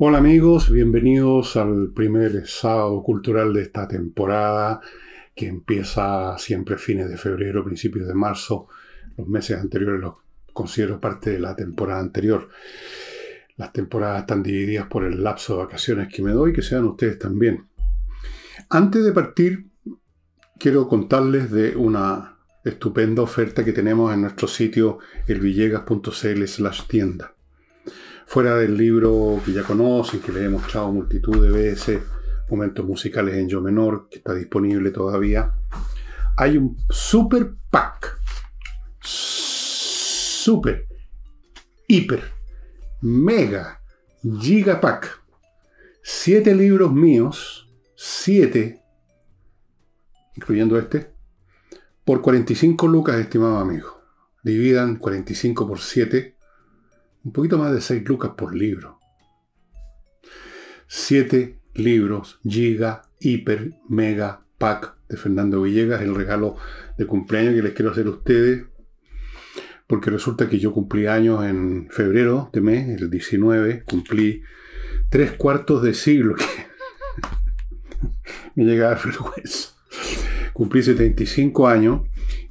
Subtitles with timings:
[0.00, 4.80] Hola amigos, bienvenidos al primer sábado cultural de esta temporada
[5.34, 8.68] que empieza siempre fines de febrero, principios de marzo.
[9.16, 10.14] Los meses anteriores los
[10.52, 12.48] considero parte de la temporada anterior.
[13.56, 17.18] Las temporadas están divididas por el lapso de vacaciones que me doy, que sean ustedes
[17.18, 17.66] también.
[18.68, 19.66] Antes de partir,
[20.60, 27.34] quiero contarles de una estupenda oferta que tenemos en nuestro sitio elvillegas.cl slash tienda
[28.28, 32.02] fuera del libro que ya conocen, que les he mostrado multitud de veces,
[32.50, 35.54] momentos musicales en yo menor, que está disponible todavía,
[36.36, 38.20] hay un super pack,
[39.00, 40.86] super,
[41.86, 42.22] hiper,
[43.00, 43.80] mega,
[44.22, 45.22] giga pack,
[46.02, 47.66] siete libros míos,
[47.96, 48.82] siete,
[50.36, 51.14] incluyendo este,
[52.04, 54.02] por 45 lucas, estimado amigo.
[54.42, 56.37] Dividan 45 por 7
[57.28, 58.98] un poquito más de 6 lucas por libro.
[60.86, 66.56] 7 libros, giga, hiper, mega, pack de Fernando Villegas, el regalo
[66.96, 68.64] de cumpleaños que les quiero hacer a ustedes,
[69.86, 74.42] porque resulta que yo cumplí años en febrero de mes, el 19, cumplí
[75.10, 76.44] tres cuartos de siglo, que
[78.54, 79.74] me llega a dar vergüenza.
[80.54, 82.00] Cumplí 75 años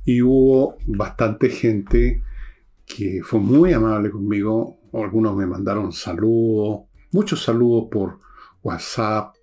[0.05, 2.21] y hubo bastante gente
[2.97, 4.79] que fue muy amable conmigo.
[4.91, 8.19] Algunos me mandaron saludos, muchos saludos por
[8.63, 9.35] WhatsApp.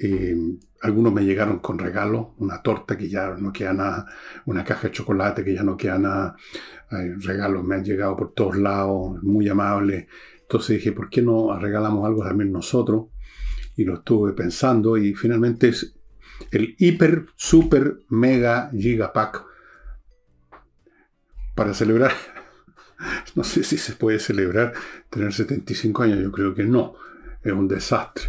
[0.00, 0.36] Eh,
[0.80, 4.06] algunos me llegaron con regalos, una torta que ya no queda nada,
[4.46, 6.36] una caja de chocolate que ya no queda nada.
[7.20, 10.08] regalos me han llegado por todos lados, muy amables.
[10.40, 13.10] Entonces dije, ¿por qué no regalamos algo también nosotros?
[13.76, 15.94] Y lo estuve pensando y finalmente es
[16.50, 19.44] el hiper, super, mega, gigapack
[21.54, 22.10] para celebrar
[23.34, 24.72] No sé si se puede celebrar
[25.10, 26.94] tener 75 años, yo creo que no.
[27.42, 28.24] Es un desastre.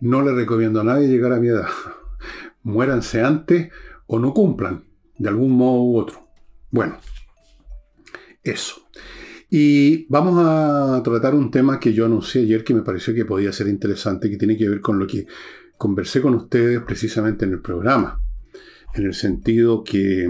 [0.00, 1.68] No le recomiendo a nadie llegar a mi edad.
[2.62, 3.72] Muéranse antes
[4.06, 4.84] o no cumplan,
[5.18, 6.28] de algún modo u otro.
[6.70, 6.98] Bueno,
[8.42, 8.88] eso.
[9.50, 13.52] Y vamos a tratar un tema que yo anuncié ayer que me pareció que podía
[13.52, 15.26] ser interesante, que tiene que ver con lo que
[15.78, 18.20] conversé con ustedes precisamente en el programa.
[18.94, 20.28] En el sentido que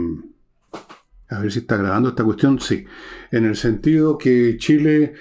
[1.29, 2.61] a ver si está grabando esta cuestión.
[2.61, 2.85] Sí.
[3.31, 5.15] En el sentido que Chile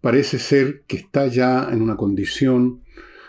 [0.00, 2.82] parece ser que está ya en una condición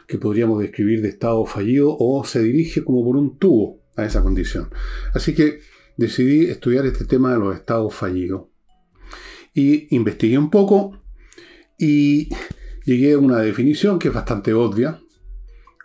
[0.07, 4.21] que podríamos describir de estado fallido o se dirige como por un tubo a esa
[4.21, 4.69] condición.
[5.13, 5.59] Así que
[5.97, 8.45] decidí estudiar este tema de los estados fallidos.
[9.53, 11.01] Y investigué un poco
[11.77, 12.29] y
[12.85, 15.01] llegué a una definición que es bastante obvia,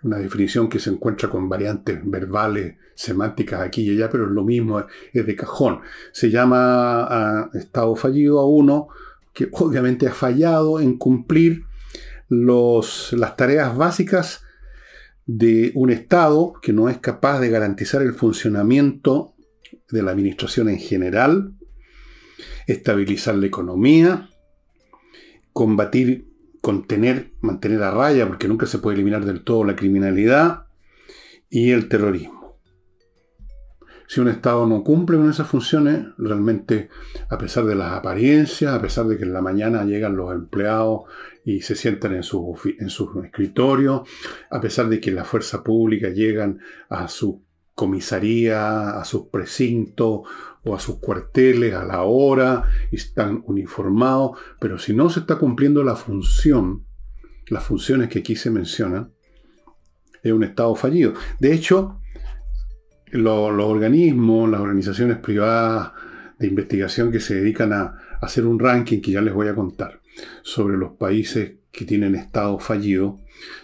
[0.03, 4.45] una definición que se encuentra con variantes verbales, semánticas aquí y allá, pero es lo
[4.45, 5.81] mismo, es de cajón.
[6.13, 8.89] Se llama ah, estado fallido a uno
[9.33, 11.65] que obviamente ha fallado en cumplir
[12.29, 14.43] los, las tareas básicas
[15.27, 19.35] de un Estado que no es capaz de garantizar el funcionamiento
[19.91, 21.55] de la administración en general,
[22.67, 24.31] estabilizar la economía,
[25.53, 26.32] combatir
[26.63, 30.69] contener, mantener a raya, porque nunca se puede eliminar del todo la criminalidad
[31.51, 32.57] y el terrorismo.
[34.07, 36.89] Si un Estado no cumple con esas funciones, realmente,
[37.31, 41.05] a pesar de las apariencias, a pesar de que en la mañana llegan los empleados
[41.45, 42.45] y se sientan en sus
[42.79, 44.03] en escritorios,
[44.51, 47.43] a pesar de que la fuerza pública llegan a su
[47.75, 50.29] comisaría, a sus precintos
[50.65, 55.83] o a sus cuarteles a la hora están uniformados, pero si no se está cumpliendo
[55.83, 56.85] la función,
[57.49, 59.13] las funciones que aquí se mencionan,
[60.23, 61.15] es un Estado fallido.
[61.41, 61.99] De hecho,
[63.11, 65.93] los organismos, las organizaciones privadas
[66.39, 70.01] de investigación que se dedican a hacer un ranking que ya les voy a contar
[70.43, 73.19] sobre los países que tienen Estado fallido,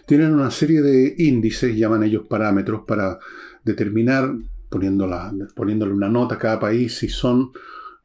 [0.07, 3.19] tienen una serie de índices, llaman ellos parámetros, para
[3.65, 4.35] determinar,
[4.69, 7.53] poniéndole una nota a cada país, si son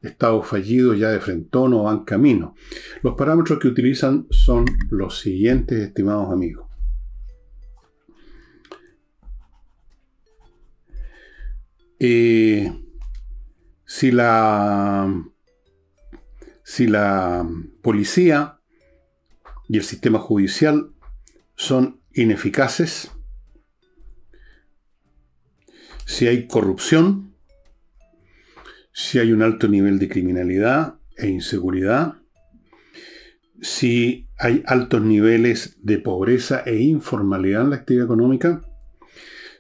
[0.02, 2.56] estados fallidos ya de frentón o van camino.
[3.02, 6.68] Los parámetros que utilizan son los siguientes, estimados amigos.
[12.00, 12.70] Eh,
[13.86, 15.24] si la
[16.64, 17.48] si la
[17.82, 18.60] policía
[19.70, 20.92] y el sistema judicial
[21.56, 23.12] son ineficaces,
[26.06, 27.34] si hay corrupción,
[28.92, 32.16] si hay un alto nivel de criminalidad e inseguridad,
[33.62, 38.62] si hay altos niveles de pobreza e informalidad en la actividad económica,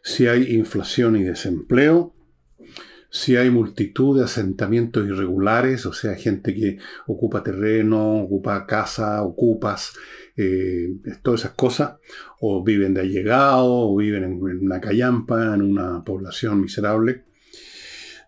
[0.03, 2.13] si hay inflación y desempleo,
[3.09, 9.93] si hay multitud de asentamientos irregulares, o sea, gente que ocupa terreno, ocupa casa, ocupas
[10.35, 11.97] eh, todas esas cosas,
[12.39, 17.25] o viven de allegado, o viven en, una callampa, en una población miserable.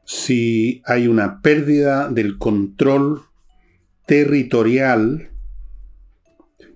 [0.04, 3.22] Si hay una pérdida del control
[4.06, 5.32] territorial,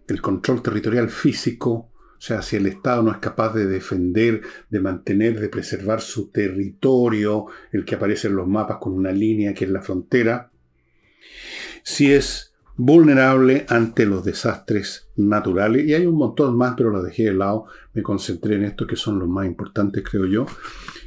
[0.08, 4.80] el control territorial físico, o sea, si el Estado no es capaz de defender, de
[4.82, 9.66] mantener, de preservar su territorio, el que aparece en los mapas con una línea que
[9.66, 10.52] es la frontera,
[11.84, 12.49] si es
[12.82, 17.66] vulnerable ante los desastres naturales, y hay un montón más, pero los dejé de lado,
[17.94, 20.46] me concentré en estos que son los más importantes, creo yo,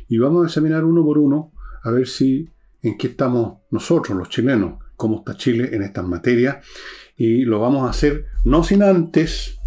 [0.06, 1.52] y vamos a examinar uno por uno,
[1.82, 2.50] a ver si
[2.82, 6.64] en qué estamos nosotros, los chilenos, cómo está Chile en estas materias,
[7.16, 9.58] y lo vamos a hacer no sin antes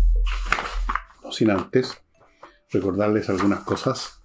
[1.36, 1.98] sin antes
[2.72, 4.22] recordarles algunas cosas,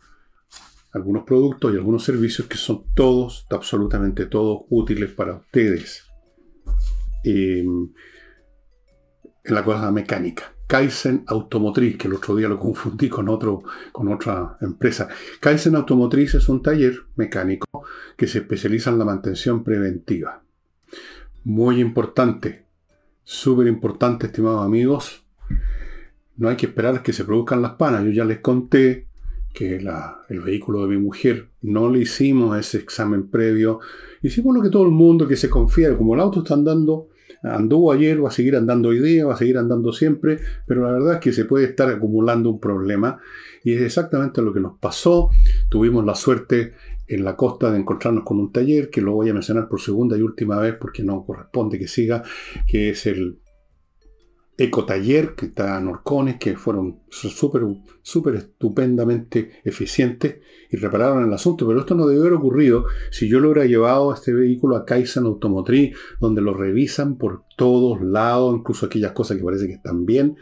[0.92, 6.09] algunos productos y algunos servicios que son todos, absolutamente todos útiles para ustedes.
[7.24, 7.92] En
[9.44, 10.54] la cosa mecánica.
[10.66, 15.08] Kaizen Automotriz, que el otro día lo confundí con, otro, con otra empresa.
[15.40, 17.84] Kaizen Automotriz es un taller mecánico
[18.16, 20.42] que se especializa en la mantención preventiva.
[21.42, 22.66] Muy importante,
[23.24, 25.24] súper importante, estimados amigos
[26.40, 28.02] no hay que esperar que se produzcan las panas.
[28.02, 29.08] Yo ya les conté
[29.52, 33.80] que el vehículo de mi mujer no le hicimos ese examen previo.
[34.22, 37.09] Hicimos lo que todo el mundo que se confía, como el auto está andando,
[37.42, 40.92] anduvo ayer, va a seguir andando hoy día, va a seguir andando siempre, pero la
[40.92, 43.18] verdad es que se puede estar acumulando un problema
[43.64, 45.30] y es exactamente lo que nos pasó.
[45.68, 46.74] Tuvimos la suerte
[47.06, 50.16] en la costa de encontrarnos con un taller que lo voy a mencionar por segunda
[50.16, 52.22] y última vez porque no corresponde que siga,
[52.66, 53.40] que es el
[54.62, 57.62] Ecotaller, que está en Orcones, que fueron súper
[58.02, 60.40] súper estupendamente eficientes
[60.70, 61.66] y repararon el asunto.
[61.66, 64.84] Pero esto no debió haber ocurrido si yo lo hubiera llevado a este vehículo a
[64.84, 70.04] Kaizen Automotriz, donde lo revisan por todos lados, incluso aquellas cosas que parece que están
[70.04, 70.36] bien,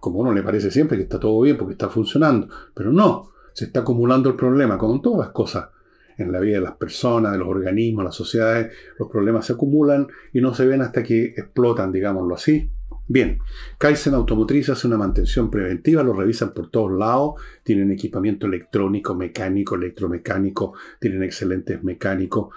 [0.00, 2.48] como uno le parece siempre que está todo bien porque está funcionando.
[2.72, 5.68] Pero no, se está acumulando el problema, como en todas las cosas
[6.16, 10.06] en la vida de las personas, de los organismos, las sociedades, los problemas se acumulan
[10.32, 12.70] y no se ven hasta que explotan, digámoslo así.
[13.12, 13.40] Bien,
[13.76, 19.74] Kaizen Automotriz hace una mantención preventiva, lo revisan por todos lados, tienen equipamiento electrónico, mecánico,
[19.74, 22.54] electromecánico, tienen excelentes mecánicos.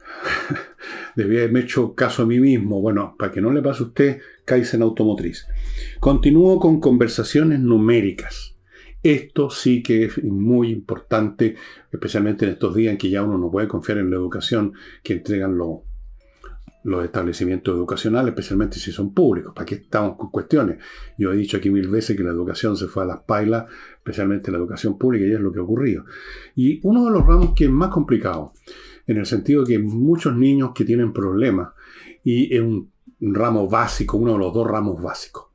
[1.14, 2.80] Debía haberme hecho caso a mí mismo.
[2.80, 5.46] Bueno, para que no le pase a usted, Kaizen Automotriz.
[6.00, 8.56] Continúo con conversaciones numéricas.
[9.02, 11.54] Esto sí que es muy importante,
[11.92, 14.72] especialmente en estos días en que ya uno no puede confiar en la educación
[15.02, 15.80] que entregan los
[16.86, 19.52] los establecimientos educacionales, especialmente si son públicos.
[19.52, 20.78] ¿Para qué estamos con cuestiones?
[21.18, 23.66] Yo he dicho aquí mil veces que la educación se fue a las pailas,
[23.96, 26.04] especialmente la educación pública, y es lo que ha ocurrido.
[26.54, 28.52] Y uno de los ramos que es más complicado,
[29.04, 31.70] en el sentido que muchos niños que tienen problemas,
[32.22, 35.46] y es un ramo básico, uno de los dos ramos básicos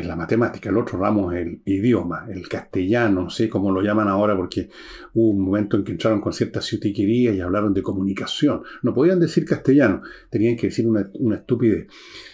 [0.00, 3.80] es la matemática, el otro ramo es el idioma, el castellano, no sé cómo lo
[3.80, 4.68] llaman ahora, porque
[5.14, 8.62] hubo un momento en que entraron con cierta ciutiquería y hablaron de comunicación.
[8.82, 11.86] No podían decir castellano, tenían que decir una, una estupidez.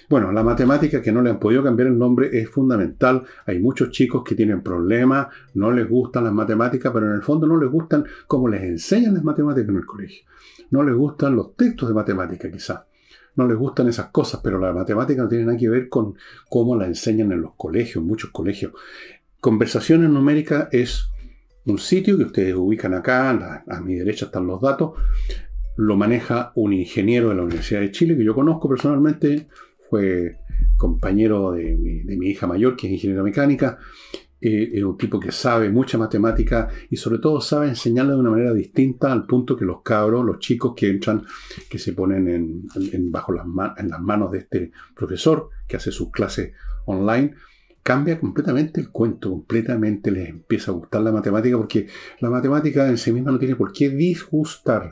[0.08, 3.22] Bueno, la matemática que no le han podido cambiar el nombre es fundamental.
[3.46, 7.46] Hay muchos chicos que tienen problemas, no les gustan las matemáticas, pero en el fondo
[7.46, 10.24] no les gustan cómo les enseñan las matemáticas en el colegio.
[10.70, 12.80] No les gustan los textos de matemática, quizás
[13.36, 16.14] no les gustan esas cosas, pero la matemática no tiene nada que ver con
[16.48, 18.72] cómo la enseñan en los colegios, en muchos colegios.
[19.40, 21.08] Conversaciones numéricas es
[21.64, 24.92] un sitio que ustedes ubican acá, a mi derecha están los datos,
[25.76, 29.48] lo maneja un ingeniero de la Universidad de Chile que yo conozco personalmente,
[29.88, 30.38] fue
[30.76, 33.78] compañero de mi, hija mayor, que es ingeniera mecánica,
[34.44, 38.30] eh, es un tipo que sabe mucha matemática y sobre todo sabe enseñarla de una
[38.30, 41.24] manera distinta al punto que los cabros, los chicos que entran,
[41.70, 43.46] que se ponen en, bajo las,
[43.78, 46.54] en las manos de este profesor que hace sus clases
[46.86, 47.34] online,
[47.84, 51.86] cambia completamente el cuento, completamente les empieza a gustar la matemática porque
[52.18, 54.90] la matemática en sí misma no tiene por qué disgustar,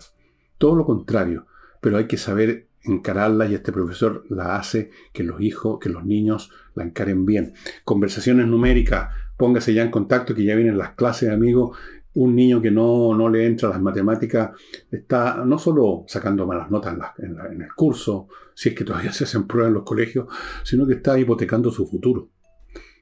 [0.58, 1.46] todo lo contrario,
[1.80, 6.04] pero hay que saber encararla y este profesor la hace que los hijos, que los
[6.04, 7.54] niños la encaren bien.
[7.84, 11.78] Conversaciones numéricas, póngase ya en contacto que ya vienen las clases, amigos.
[12.12, 14.50] Un niño que no, no le entra a las matemáticas
[14.90, 19.24] está no solo sacando malas notas en, en, el curso, si es que todavía se
[19.24, 20.26] hacen pruebas en los colegios,
[20.62, 22.28] sino que está hipotecando su futuro.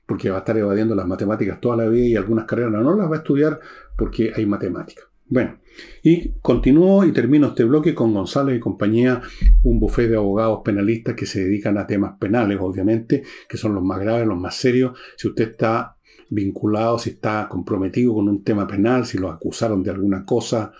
[0.06, 3.10] Porque va a estar evadiendo las matemáticas toda la vida y algunas carreras no las
[3.10, 3.58] va a estudiar
[3.96, 5.06] porque hay matemáticas.
[5.30, 5.58] Bueno,
[6.02, 9.20] y continúo y termino este bloque con González y compañía,
[9.64, 13.82] un bufete de abogados penalistas que se dedican a temas penales, obviamente, que son los
[13.82, 14.96] más graves, los más serios.
[15.16, 15.97] Si usted está
[16.30, 20.72] vinculado, si está comprometido con un tema penal, si lo acusaron de alguna cosa,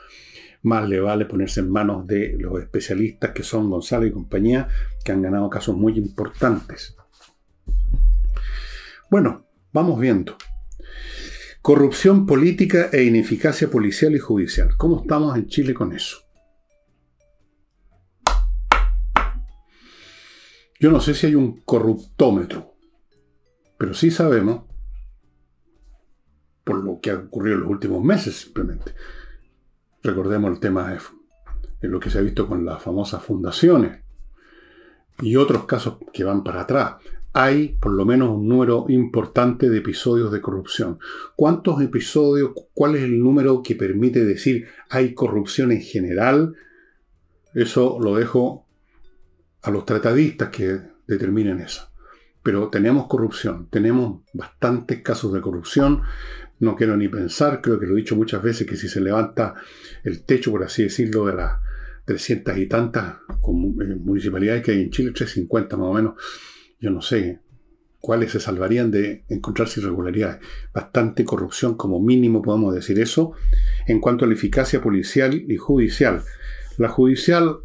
[0.62, 4.69] más le vale ponerse en manos de los especialistas que son González y compañía,
[5.05, 6.97] que han ganado casos muy importantes.
[9.11, 10.37] Bueno, vamos viendo.
[11.62, 14.76] Corrupción política e ineficacia policial y judicial.
[14.76, 16.19] ¿Cómo estamos en Chile con eso?
[20.81, 22.75] Yo no sé si hay un corruptómetro,
[23.78, 24.62] pero sí sabemos,
[26.68, 28.92] por lo que ha ocurrido en los últimos meses simplemente.
[30.02, 30.90] Recordemos el tema
[31.80, 34.02] de, lo que se ha visto con las famosas fundaciones
[35.22, 36.96] y otros casos que van para atrás.
[37.32, 40.98] Hay por lo menos un número importante de episodios de corrupción.
[41.37, 46.54] ¿Cuántos episodios, cuál es el número que permite decir hay corrupción en general?
[47.54, 48.66] Eso lo dejo
[49.62, 51.88] a los tratadistas que determinen eso.
[52.42, 56.02] Pero tenemos corrupción, tenemos bastantes casos de corrupción.
[56.60, 59.54] No quiero ni pensar, creo que lo he dicho muchas veces, que si se levanta
[60.02, 61.58] el techo, por así decirlo, de las
[62.04, 66.14] 300 y tantas eh, municipalidades que hay en Chile, 350 más o menos,
[66.80, 67.40] yo no sé
[68.00, 70.40] cuáles se salvarían de encontrarse irregularidades.
[70.72, 73.32] Bastante corrupción, como mínimo podemos decir eso,
[73.86, 76.22] en cuanto a la eficacia policial y judicial.
[76.76, 77.58] La judicial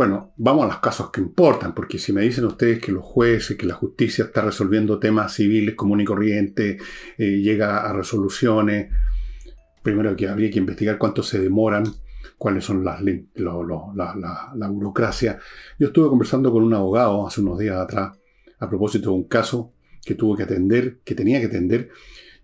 [0.00, 3.58] bueno, vamos a los casos que importan, porque si me dicen ustedes que los jueces,
[3.58, 6.78] que la justicia está resolviendo temas civiles común y corriente,
[7.18, 8.90] eh, llega a resoluciones,
[9.82, 11.84] primero que habría que investigar cuánto se demoran,
[12.38, 15.38] cuáles son las la, la, burocracia.
[15.78, 18.18] Yo estuve conversando con un abogado hace unos días atrás
[18.58, 21.90] a propósito de un caso que tuvo que atender, que tenía que atender,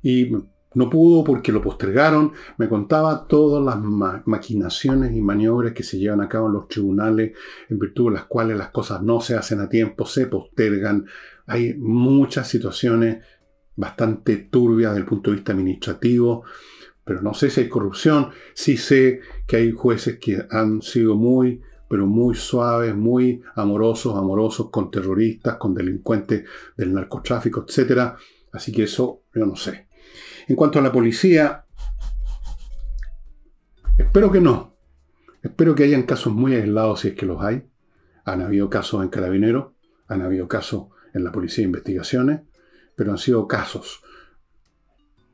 [0.02, 0.30] y
[0.76, 2.32] no pudo porque lo postergaron.
[2.58, 3.82] Me contaba todas las
[4.26, 7.32] maquinaciones y maniobras que se llevan a cabo en los tribunales,
[7.70, 11.06] en virtud de las cuales las cosas no se hacen a tiempo, se postergan.
[11.46, 13.24] Hay muchas situaciones
[13.74, 16.44] bastante turbias desde el punto de vista administrativo,
[17.04, 18.28] pero no sé si hay corrupción.
[18.52, 24.68] Sí sé que hay jueces que han sido muy, pero muy suaves, muy amorosos, amorosos
[24.68, 26.44] con terroristas, con delincuentes
[26.76, 28.12] del narcotráfico, etc.
[28.52, 29.85] Así que eso yo no sé.
[30.48, 31.64] En cuanto a la policía,
[33.98, 34.76] espero que no.
[35.42, 37.66] Espero que hayan casos muy aislados si es que los hay.
[38.24, 39.72] Han habido casos en Carabineros,
[40.06, 42.40] han habido casos en la Policía de Investigaciones,
[42.94, 44.02] pero han sido casos.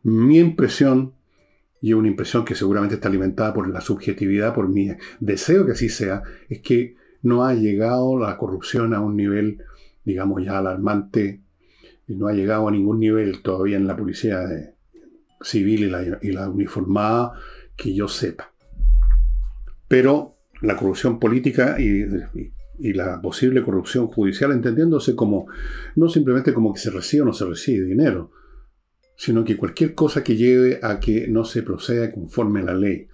[0.03, 1.15] Mi impresión,
[1.83, 5.91] y una impresión que seguramente está alimentada por la subjetividad, por mi deseo que así
[5.91, 9.63] sea, es que no ha llegado la corrupción a un nivel,
[10.05, 11.43] digamos, ya alarmante,
[12.07, 14.75] y no ha llegado a ningún nivel todavía en la policía de,
[15.43, 17.33] civil y la, uniformada
[17.77, 18.53] que yo sepa.
[19.89, 22.07] Pero la corrupción política y,
[22.95, 25.47] la posible corrupción judicial, entendiéndose como
[25.95, 28.33] no simplemente como que se recibe o no se recibe dinero,
[29.17, 33.09] sino que cualquier cosa que lleve a que no se proceda conforme a la ley.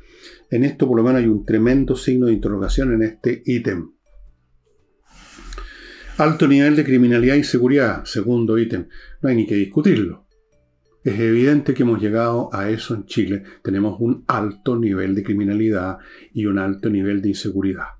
[0.50, 3.90] En esto por lo menos hay un tremendo signo de interrogación en este ítem.
[6.16, 8.88] Alto nivel de criminalidad e inseguridad, segundo ítem.
[9.22, 10.27] No hay ni que discutirlo.
[11.08, 13.42] Es evidente que hemos llegado a eso en Chile.
[13.62, 15.96] Tenemos un alto nivel de criminalidad
[16.34, 17.94] y un alto nivel de inseguridad.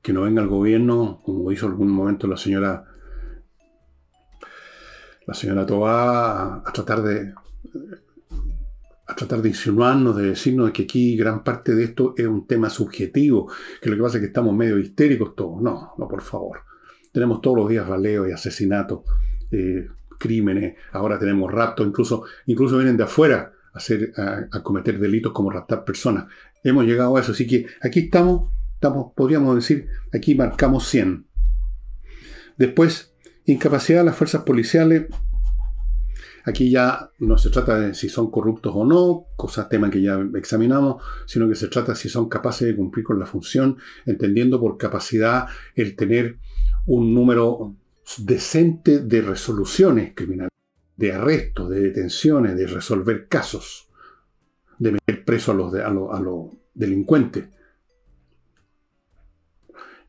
[0.00, 2.86] Que no venga el gobierno, como hizo algún momento la señora
[5.26, 7.34] la señora Tobá, a, tratar de
[9.06, 12.70] a tratar de insinuarnos, de decirnos que aquí gran parte de esto es un tema
[12.70, 15.60] subjetivo, que lo que pasa es que estamos medio histéricos todos.
[15.60, 16.60] No, no, por favor.
[17.12, 19.00] Tenemos todos los días raleos y asesinatos.
[19.50, 19.86] Eh,
[20.18, 25.50] crímenes, ahora tenemos raptos, incluso, incluso vienen de afuera a, hacer, a, cometer delitos como
[25.50, 26.26] raptar personas.
[26.62, 31.26] Hemos llegado a eso, así que aquí estamos, estamos, podríamos decir, aquí marcamos 100.
[32.56, 33.14] Después,
[33.46, 35.06] incapacidad de las fuerzas policiales.
[36.46, 40.18] Aquí ya no se trata de si son corruptos o no, cosas, temas que ya
[40.34, 44.60] examinamos, sino que se trata de si son capaces de cumplir con la función, entendiendo
[44.60, 46.38] por capacidad el tener
[46.86, 47.74] un número
[48.18, 50.50] decente de resoluciones criminales,
[50.96, 53.88] de arrestos, de detenciones, de resolver casos,
[54.78, 57.44] de meter preso a los, a los, delincuentes.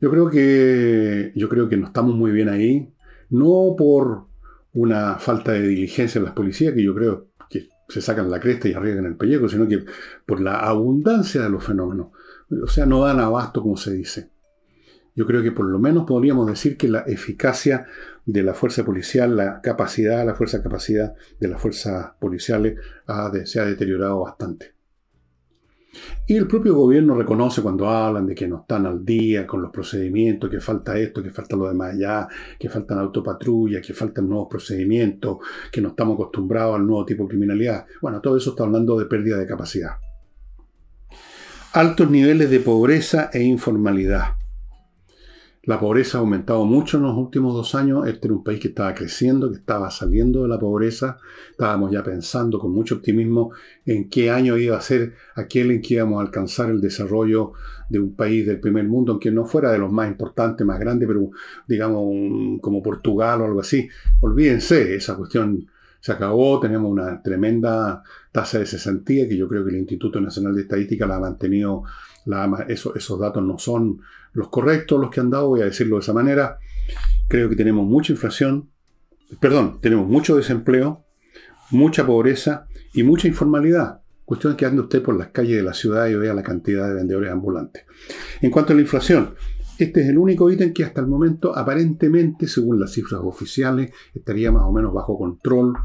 [0.02, 2.92] Yo creo que yo creo que no estamos muy bien ahí,
[3.30, 4.26] no por
[4.74, 8.68] una falta de diligencia en las policías, que yo creo que se sacan la cresta
[8.68, 9.86] y arriesgan el pellejo, sino que
[10.26, 12.08] por la abundancia de los fenómenos.
[12.64, 14.35] O sea, no dan abasto, como se dice
[15.16, 17.86] yo creo que por lo menos podríamos decir que la eficacia
[18.26, 22.78] de la fuerza policial, la capacidad, la fuerza capacidad de las fuerzas policiales
[23.46, 24.76] se ha deteriorado bastante.
[26.28, 29.72] Y el propio gobierno reconoce cuando hablan de que no están al día con los
[29.72, 32.28] procedimientos, que falta esto, que falta lo demás allá,
[32.60, 35.38] que faltan autopatrullas, que faltan nuevos procedimientos,
[35.72, 37.86] que no estamos acostumbrados al nuevo tipo de criminalidad.
[38.02, 39.92] Bueno, todo eso está hablando de pérdida de capacidad.
[41.72, 44.36] Altos niveles de pobreza e informalidad
[45.66, 48.08] La pobreza ha aumentado mucho en los últimos dos años.
[48.08, 51.18] Este era un país que estaba creciendo, que estaba saliendo de la pobreza.
[51.50, 53.52] Estábamos ya pensando con mucho optimismo
[53.84, 57.54] en qué año iba a ser aquel en que íbamos a alcanzar el desarrollo
[57.90, 61.08] de un país del primer mundo, aunque no fuera de los más importantes, más grandes,
[61.08, 61.32] pero
[61.68, 63.90] digamos como Portugal o algo así.
[64.22, 65.66] Olvídense, esa cuestión
[66.00, 70.54] se acabó, tenemos una tremenda tasa de cesantía que yo creo que el Instituto Nacional
[70.54, 71.84] de Estadística la ha mantenido,
[72.68, 74.02] esos datos no son
[74.36, 76.60] los correctos, los que han dado, voy a decirlo de esa manera.
[77.28, 78.70] Creo que tenemos mucha inflación,
[79.40, 81.04] perdón, tenemos mucho desempleo,
[81.72, 84.02] mucha pobreza y mucha informalidad.
[84.24, 86.88] Cuestión es que ande usted por las calles de la ciudad y vea la cantidad
[86.88, 87.86] de vendedores ambulantes.
[88.42, 89.36] En cuanto a la inflación,
[89.80, 94.52] este es el único ítem que hasta el momento, aparentemente, según las cifras oficiales, estaría
[94.52, 95.76] más o menos bajo control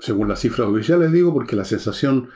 [0.00, 2.28] según las cifras oficiales digo, porque la sensación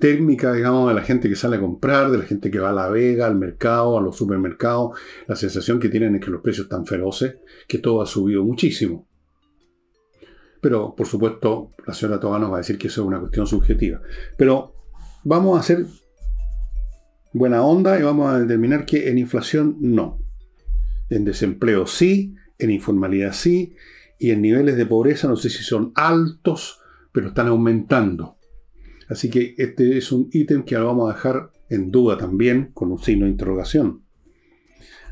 [0.00, 2.72] térmica, digamos, de la gente que sale a comprar, de la gente que va a
[2.72, 6.64] la vega, al mercado, a los supermercados, la sensación que tienen es que los precios
[6.64, 7.36] están feroces,
[7.68, 9.06] que todo ha subido muchísimo.
[10.60, 13.46] Pero, por supuesto, la señora Toga nos va a decir que eso es una cuestión
[13.46, 14.02] subjetiva.
[14.36, 14.74] Pero
[15.22, 15.86] vamos a hacer
[17.32, 20.18] buena onda y vamos a determinar que en inflación no.
[21.08, 23.74] En desempleo sí, en informalidad sí,
[24.18, 26.80] y en niveles de pobreza no sé si son altos
[27.12, 28.36] pero están aumentando.
[29.10, 32.92] Así que este es un ítem que lo vamos a dejar en duda también, con
[32.92, 34.04] un signo de interrogación.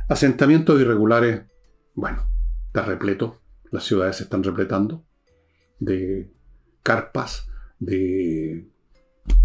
[0.08, 1.42] Asentamientos irregulares,
[1.94, 2.22] bueno,
[2.68, 3.40] está repleto,
[3.72, 5.04] las ciudades se están repletando
[5.80, 6.30] de
[6.84, 7.48] carpas,
[7.80, 8.68] de,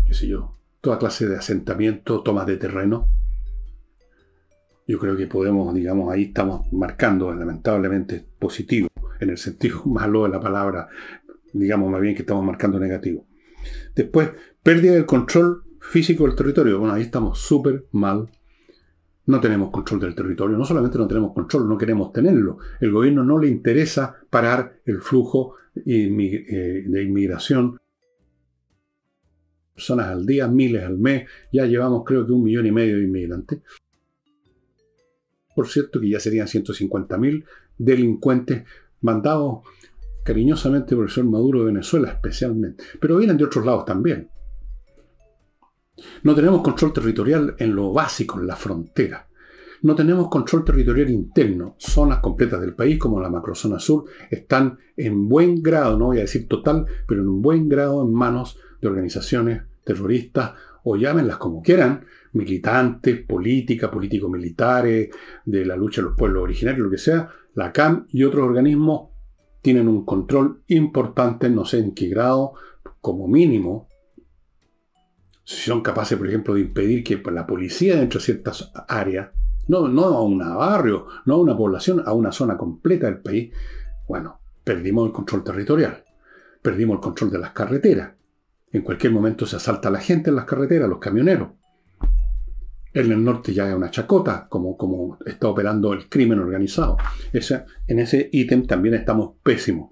[0.05, 3.09] qué sé yo, toda clase de asentamientos, tomas de terreno.
[4.87, 8.87] Yo creo que podemos, digamos, ahí estamos marcando, lamentablemente, positivo,
[9.19, 10.89] en el sentido malo de la palabra,
[11.53, 13.25] digamos más bien que estamos marcando negativo.
[13.95, 16.79] Después, pérdida del control físico del territorio.
[16.79, 18.29] Bueno, ahí estamos súper mal.
[19.25, 20.57] No tenemos control del territorio.
[20.57, 22.57] No solamente no tenemos control, no queremos tenerlo.
[22.79, 27.79] El gobierno no le interesa parar el flujo eh, de inmigración.
[29.73, 31.27] Personas al día, miles al mes.
[31.51, 33.59] Ya llevamos creo que un millón y medio de inmigrantes.
[35.55, 37.45] Por cierto que ya serían 150.000
[37.77, 38.63] delincuentes
[39.01, 39.59] mandados
[40.23, 44.29] cariñosamente señor Maduro de Venezuela especialmente, pero vienen de otros lados también.
[46.23, 49.27] No tenemos control territorial en lo básico, en la frontera.
[49.83, 51.75] No tenemos control territorial interno.
[51.77, 56.21] Zonas completas del país, como la macrozona sur, están en buen grado, no voy a
[56.21, 60.53] decir total, pero en un buen grado en manos de organizaciones terroristas
[60.85, 65.09] o llámenlas como quieran, militantes, políticas, político-militares,
[65.45, 69.12] de la lucha de los pueblos originarios, lo que sea, la CAM y otros organismos
[69.63, 72.53] tienen un control importante, no sé en qué grado,
[72.99, 73.87] como mínimo,
[75.45, 79.29] si son capaces, por ejemplo, de impedir que la policía entre de ciertas áreas,
[79.69, 83.53] no, no a un barrio, no a una población, a una zona completa del país,
[84.05, 86.03] bueno, perdimos el control territorial,
[86.61, 88.11] perdimos el control de las carreteras.
[88.73, 91.49] En cualquier momento se asalta a la gente en las carreteras, los camioneros.
[92.93, 96.97] En el norte ya es una chacota, como, como está operando el crimen organizado.
[97.31, 99.91] en ese ítem también estamos pésimos.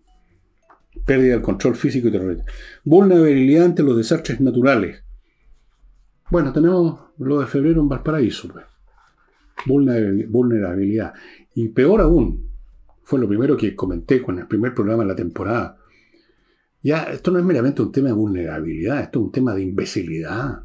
[1.06, 2.46] Pérdida del control físico y terrorista.
[2.84, 5.04] Vulnerabilidad ante los desastres naturales.
[6.30, 8.50] Bueno, tenemos lo de febrero en Valparaíso.
[8.50, 8.66] Pues.
[9.66, 11.14] Vulnerabilidad.
[11.56, 12.50] Y peor aún,
[13.04, 15.78] fue lo primero que comenté con el primer programa de la temporada.
[16.82, 20.64] Ya, esto no es meramente un tema de vulnerabilidad, esto es un tema de imbecilidad.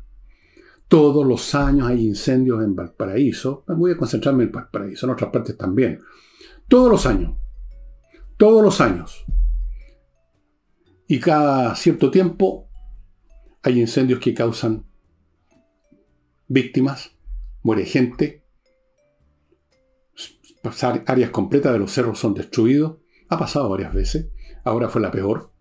[0.89, 3.65] Todos los años hay incendios en Valparaíso.
[3.69, 6.01] Voy a concentrarme en Valparaíso, en otras partes también.
[6.69, 7.37] Todos los años.
[8.37, 9.25] Todos los años.
[11.09, 12.69] Y cada cierto tiempo
[13.63, 14.87] hay incendios que causan
[16.49, 17.13] víctimas,
[17.63, 18.47] muere gente,
[21.07, 22.99] áreas completas de los cerros son destruidos.
[23.29, 24.29] Ha pasado varias veces.
[24.65, 25.53] Ahora fue la peor.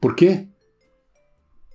[0.00, 0.50] ¿Por qué?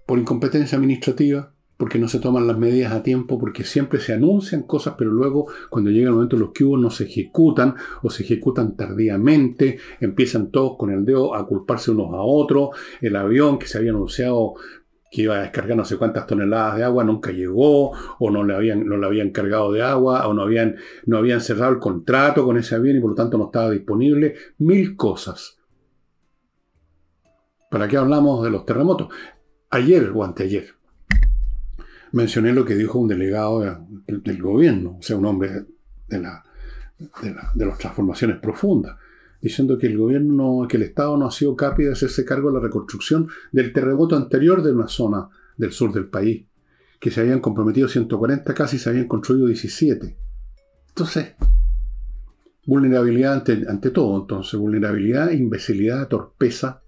[0.06, 4.64] Por incompetencia administrativa, porque no se toman las medidas a tiempo, porque siempre se anuncian
[4.64, 8.24] cosas, pero luego cuando llega el momento los que hubo no se ejecutan o se
[8.24, 12.70] ejecutan tardíamente, empiezan todos con el dedo a culparse unos a otros,
[13.02, 14.54] el avión que se había anunciado
[15.14, 18.56] que iba a descargar no sé cuántas toneladas de agua nunca llegó, o no le
[18.56, 22.44] habían, no le habían cargado de agua, o no habían, no habían cerrado el contrato
[22.44, 25.60] con ese avión y por lo tanto no estaba disponible, mil cosas.
[27.70, 29.10] ¿Para qué hablamos de los terremotos?
[29.74, 30.68] Ayer o anteayer,
[32.12, 33.60] mencioné lo que dijo un delegado
[34.06, 35.66] del, gobierno, o sea, un hombre
[36.08, 36.44] de, la,
[37.56, 38.98] de, las transformaciones profundas,
[39.42, 42.60] diciendo que el gobierno, que el Estado no ha sido capaz de hacerse cargo de
[42.60, 46.46] la reconstrucción del terremoto anterior de una zona del sur del país,
[47.00, 50.16] que se habían comprometido 140 casi se habían construido 17.
[50.90, 51.34] Entonces,
[52.68, 56.84] vulnerabilidad ante, ante todo, entonces, vulnerabilidad, imbecilidad, torpeza.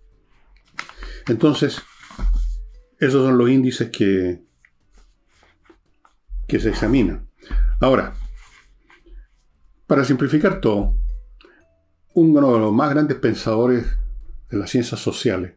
[1.28, 1.82] Entonces,
[3.00, 4.42] esos son los índices que,
[6.48, 7.28] que se examinan.
[7.80, 8.14] Ahora,
[9.88, 10.96] para simplificar todo,
[12.14, 13.86] uno de los más grandes pensadores
[14.50, 15.56] de las ciencias sociales,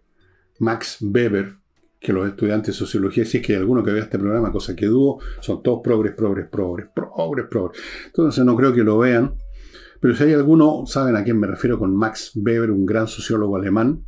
[0.59, 1.57] Max Weber,
[2.01, 4.75] que los estudiantes de sociología, si es que hay alguno que vea este programa, cosa
[4.75, 7.81] que dudo, son todos progres, progres, progres, progres, progres.
[8.07, 9.35] Entonces no creo que lo vean,
[10.01, 13.57] pero si hay alguno, saben a quién me refiero con Max Weber, un gran sociólogo
[13.57, 14.05] alemán,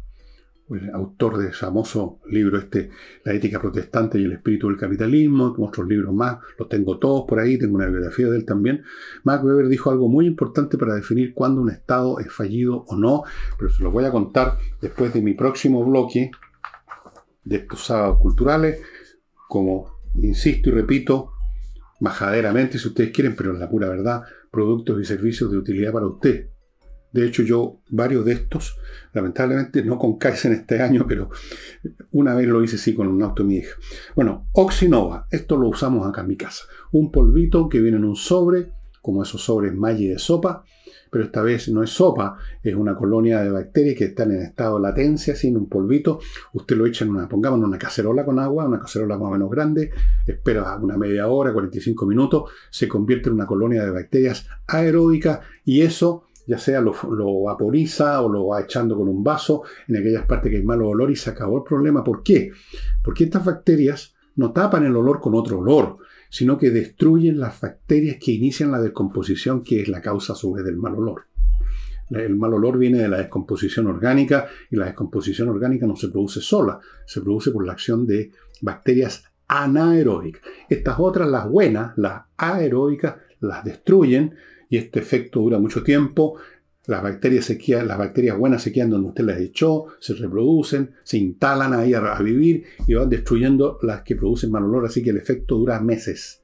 [0.92, 2.90] autor del famoso libro este,
[3.24, 7.38] La ética protestante y el espíritu del capitalismo, otros libros más, los tengo todos por
[7.40, 8.82] ahí, tengo una biografía de él también.
[9.24, 13.24] Max Weber dijo algo muy importante para definir cuándo un Estado es fallido o no,
[13.58, 16.30] pero se los voy a contar después de mi próximo bloque
[17.44, 18.80] de estos sábados culturales,
[19.48, 21.32] como insisto y repito,
[22.00, 26.06] majaderamente si ustedes quieren, pero en la pura verdad, productos y servicios de utilidad para
[26.06, 26.49] usted.
[27.12, 28.76] De hecho, yo varios de estos,
[29.12, 31.30] lamentablemente no con en este año, pero
[32.12, 33.74] una vez lo hice sí con un auto de mi hija.
[34.14, 36.64] Bueno, Oxinova, esto lo usamos acá en mi casa.
[36.92, 40.64] Un polvito que viene en un sobre, como esos sobres Maggi de sopa,
[41.10, 44.76] pero esta vez no es sopa, es una colonia de bacterias que están en estado
[44.76, 46.20] de latencia, sin un polvito.
[46.52, 49.32] Usted lo echa en una, pongamos en una cacerola con agua, una cacerola más o
[49.32, 49.90] menos grande,
[50.26, 55.82] espera una media hora, 45 minutos, se convierte en una colonia de bacterias aeróbica y
[55.82, 56.92] eso ya sea lo,
[57.44, 61.08] vaporiza o lo va echando con un vaso en aquellas partes que hay malo olor
[61.12, 62.02] y se acabó el problema.
[62.02, 62.50] ¿Por qué?
[63.04, 68.16] Porque estas bacterias no tapan el olor con otro olor, sino que destruyen las bacterias
[68.20, 71.26] que inician la descomposición, que es la causa a su vez del mal olor.
[72.10, 76.40] El mal olor viene de la descomposición orgánica y la descomposición orgánica no se produce
[76.40, 80.42] sola, se produce por la acción de bacterias anaeróbicas.
[80.68, 84.34] Estas otras, las buenas, las aeróbicas, las destruyen
[84.70, 86.36] y este efecto dura mucho tiempo.
[86.86, 91.18] Las bacterias, se las bacterias buenas se quedan donde usted las echó, se reproducen, se
[91.18, 95.18] instalan ahí a, vivir y van destruyendo las que producen mal olor, así que el
[95.18, 96.42] efecto dura meses.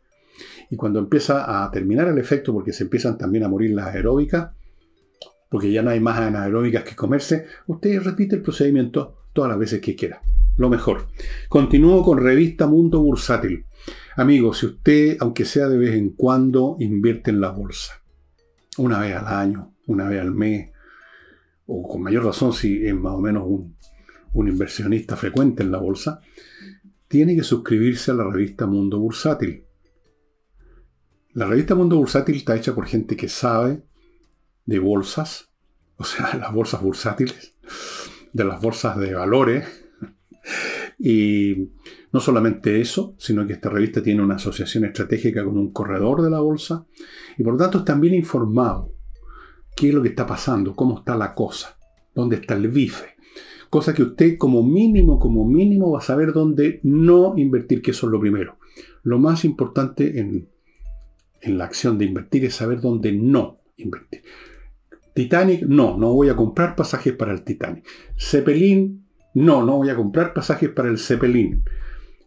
[0.70, 4.50] Y cuando empieza a terminar el efecto, porque se empiezan también a morir las aeróbicas,
[5.48, 9.80] porque ya no hay más anaeróbicas que comerse, usted repite el procedimiento todas las veces
[9.80, 10.20] que quiera.
[10.56, 11.06] Lo mejor.
[11.48, 13.64] Continúo con revista Mundo Bursátil.
[14.16, 18.02] Amigos, si usted, aunque sea de vez en cuando, invierte en la bolsa,
[18.78, 20.70] una vez al año, una vez al mes,
[21.66, 23.76] o con mayor razón si es más o menos un,
[24.48, 26.20] inversionista frecuente en la bolsa,
[27.08, 29.64] tiene que suscribirse a la revista Mundo Bursátil.
[31.32, 33.82] La revista Mundo Bursátil está hecha por gente que sabe
[34.66, 35.48] de bolsas,
[35.96, 37.54] o sea, las bolsas bursátiles,
[38.32, 39.66] de las bolsas de valores.
[40.98, 41.70] Y
[42.12, 46.30] no solamente eso, sino que esta revista tiene una asociación estratégica con un corredor de
[46.30, 46.86] la bolsa
[47.36, 48.90] y por lo tanto están bien informados
[49.76, 51.78] qué es lo que está pasando, cómo está la cosa,
[52.14, 53.16] dónde está el bife.
[53.68, 58.06] Cosa que usted como mínimo, como mínimo va a saber dónde no invertir, que eso
[58.06, 58.58] es lo primero.
[59.02, 60.48] Lo más importante en,
[61.42, 64.22] en la acción de invertir es saber dónde no invertir.
[65.14, 67.86] Titanic, no, no voy a comprar pasajes para el Titanic.
[68.18, 71.64] Zeppelin, no, no voy a comprar pasajes para el Zeppelin.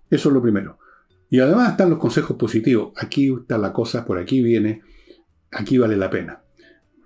[0.09, 0.79] Eso es lo primero.
[1.29, 2.93] Y además están los consejos positivos.
[2.97, 4.81] Aquí está la cosa, por aquí viene,
[5.51, 6.41] aquí vale la pena.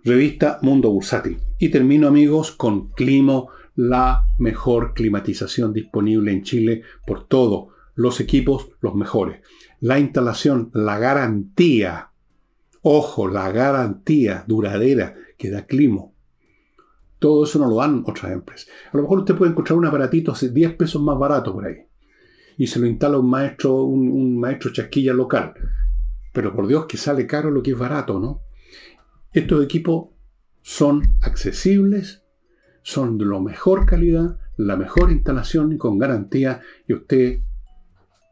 [0.04, 1.40] Revista Mundo Bursátil.
[1.60, 8.70] Y termino amigos con Climo, la mejor climatización disponible en Chile por todos los equipos,
[8.80, 9.42] los mejores.
[9.82, 12.12] La instalación, la garantía,
[12.82, 16.14] ojo, la garantía duradera que da Climo.
[17.20, 18.70] Todo eso no lo dan otras empresas.
[18.92, 21.88] A lo mejor usted puede encontrar un aparatito hace 10 pesos más barato por ahí
[22.58, 25.54] y se lo instala un maestro, un, maestro chasquilla local.
[26.32, 28.42] Pero por Dios que sale caro lo que es barato, ¿no?
[29.32, 30.10] Estos equipos
[30.62, 32.24] son accesibles,
[32.82, 37.40] son de la mejor calidad, la mejor instalación con garantía y usted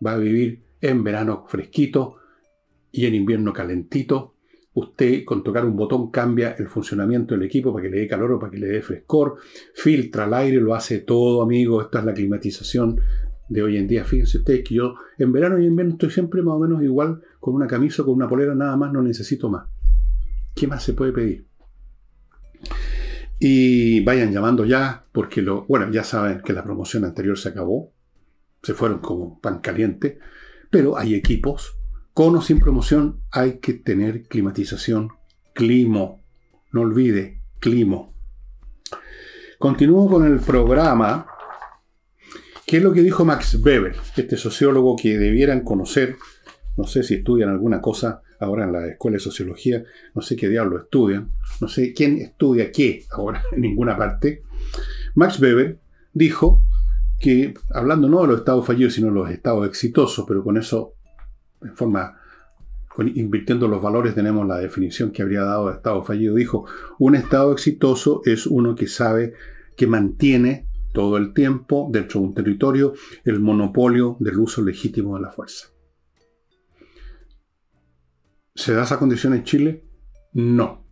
[0.06, 2.18] va a vivir en verano fresquito
[2.92, 4.36] y en invierno calentito.
[4.74, 8.34] Usted con tocar un botón cambia el funcionamiento del equipo para que le dé calor
[8.34, 9.36] o para que le dé frescor,
[9.74, 11.82] filtra el aire, lo hace todo, amigo.
[11.82, 13.02] Esta es la climatización
[13.52, 14.06] de hoy en día.
[14.06, 17.22] Fíjense ustedes que yo en verano y en invierno estoy siempre más o menos igual
[17.40, 19.68] con una camisa con una polera, nada más, no necesito más.
[20.56, 21.48] ¿Qué más se puede pedir?
[23.40, 27.92] Y vayan llamando ya, porque lo, bueno, ya saben que la promoción anterior se acabó,
[28.64, 30.20] se fueron como pan caliente,
[30.70, 31.76] pero hay equipos,
[32.14, 35.10] con o sin promoción, hay que tener climatización,
[35.54, 36.24] climo,
[36.72, 38.14] no olvide, climo.
[39.58, 41.28] Continúo con el programa
[42.72, 46.16] ¿Qué es lo que dijo Max Weber, este sociólogo que debieran conocer
[46.78, 49.84] no sé si estudian alguna cosa ahora en la escuela de sociología,
[50.16, 54.44] no sé qué diablo estudian, no sé quién estudia qué ahora en ninguna parte.
[55.16, 55.80] Max Weber
[56.14, 56.64] dijo
[57.20, 60.94] que, hablando no de los estados fallidos, sino de los estados exitosos, pero con eso,
[61.62, 62.22] en forma,
[63.00, 66.66] invirtiendo los valores, tenemos la definición que habría dado de estado fallido, dijo,
[67.00, 69.34] un estado exitoso es uno que sabe
[69.76, 75.22] que mantiene todo el tiempo dentro de un territorio el monopolio del uso legítimo de
[75.22, 75.68] la fuerza.
[78.56, 79.86] ¿Se da esa condición en Chile?
[80.34, 80.86] No.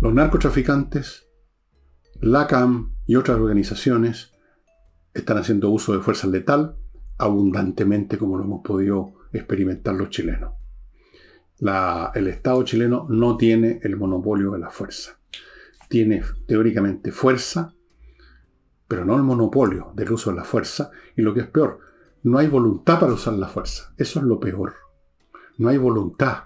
[0.00, 1.28] Los narcotraficantes,
[2.20, 4.32] la CAM y otras organizaciones
[5.12, 6.76] están haciendo uso de fuerza letal
[7.18, 10.54] abundantemente como lo hemos podido experimentar los chilenos.
[12.14, 15.20] el Estado chileno no tiene el monopolio de la fuerza.
[15.88, 17.74] Tiene teóricamente fuerza,
[18.94, 20.92] pero no el monopolio del uso de la fuerza.
[21.16, 21.80] Y lo que es peor,
[22.22, 23.92] no hay voluntad para usar la fuerza.
[23.98, 24.72] Eso es lo peor.
[25.58, 26.44] No hay voluntad.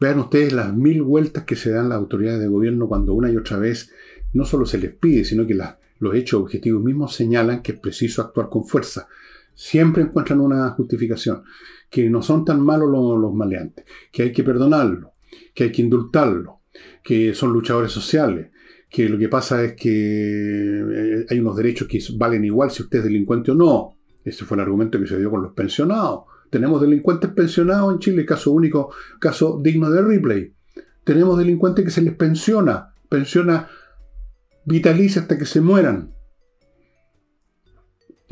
[0.00, 3.36] Vean ustedes las mil vueltas que se dan las autoridades de gobierno cuando una y
[3.36, 3.92] otra vez
[4.32, 5.56] no solo se les pide, sino que
[6.00, 9.06] los hechos objetivos mismos señalan que es preciso actuar con fuerza.
[9.54, 11.44] Siempre encuentran una justificación,
[11.88, 15.12] que no son tan malos los, los maleantes, que hay que perdonarlo,
[15.54, 16.62] que hay que indultarlo,
[17.04, 18.50] que son luchadores sociales,
[18.92, 22.98] que lo que pasa es que eh, hay unos derechos que valen igual si usted
[22.98, 23.96] es delincuente o no.
[24.22, 26.24] Ese fue el argumento que se dio con los pensionados.
[26.50, 30.54] Tenemos delincuentes pensionados en Chile, caso único, caso digno de replay.
[31.04, 33.70] Tenemos delincuentes que se les pensiona, pensiona
[34.66, 36.12] vitalicia hasta que se mueran.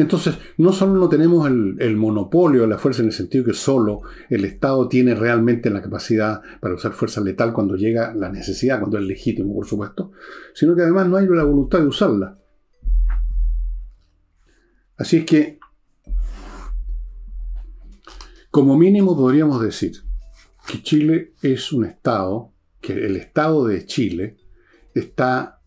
[0.01, 4.01] Entonces, no solo no tenemos el, monopolio de la fuerza en el sentido que solo
[4.31, 8.97] el Estado tiene realmente la capacidad para usar fuerza letal cuando llega la necesidad, cuando
[8.97, 10.13] es legítimo, por supuesto,
[10.55, 12.39] sino que además no hay la voluntad de usarla.
[14.97, 15.59] Así es que,
[18.51, 19.93] como mínimo podríamos decir
[20.67, 24.39] que Chile es un Estado, que el Estado de Chile
[24.95, 25.60] está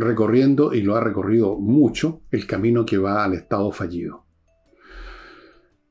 [0.00, 4.26] recorriendo, y lo ha recorrido mucho, el camino que va al estado fallido.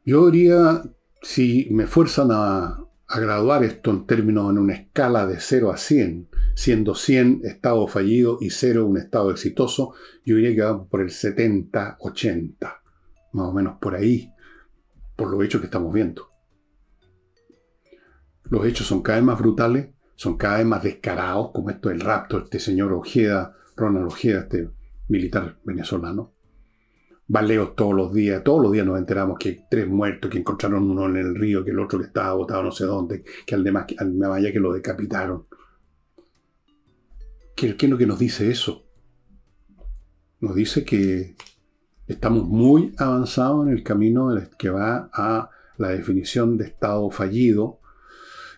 [0.06, 0.82] Yo diría,
[1.22, 6.30] si me fuerzan a, graduar esto en términos en una escala de 0 a 100,
[6.56, 9.94] siendo 100 estado fallido y 0 un estado exitoso,
[10.24, 12.82] yo diría que vamos por el 70, 80,
[13.34, 14.32] más o menos por ahí,
[15.16, 16.30] por los hechos que estamos viendo.
[18.50, 22.02] Los hechos son cada vez más brutales, son cada vez más descarados, como esto del
[22.02, 23.56] rapto, este señor Ojeda
[23.88, 24.70] Ojeda, este
[25.08, 26.34] militar venezolano.
[27.28, 31.06] Baleos todos los días, todos los días nos enteramos que tres muertos, que encontraron uno
[31.06, 33.86] en el río, que el otro que estaba botado no sé dónde, que al demás,
[34.00, 35.46] al vaya que lo decapitaron.
[37.56, 38.86] ¿Qué, ¿Qué es lo que nos dice eso?
[40.40, 41.36] Nos dice que
[42.08, 47.80] estamos muy avanzados en el camino que va a la definición de Estado fallido.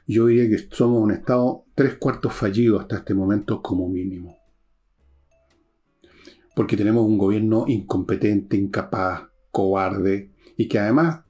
[0.08, 4.40] Yo diría que somos un Estado tres cuartos fallido hasta este momento como mínimo
[6.56, 11.22] porque tenemos un gobierno incompetente, incapaz, cobarde, y que además,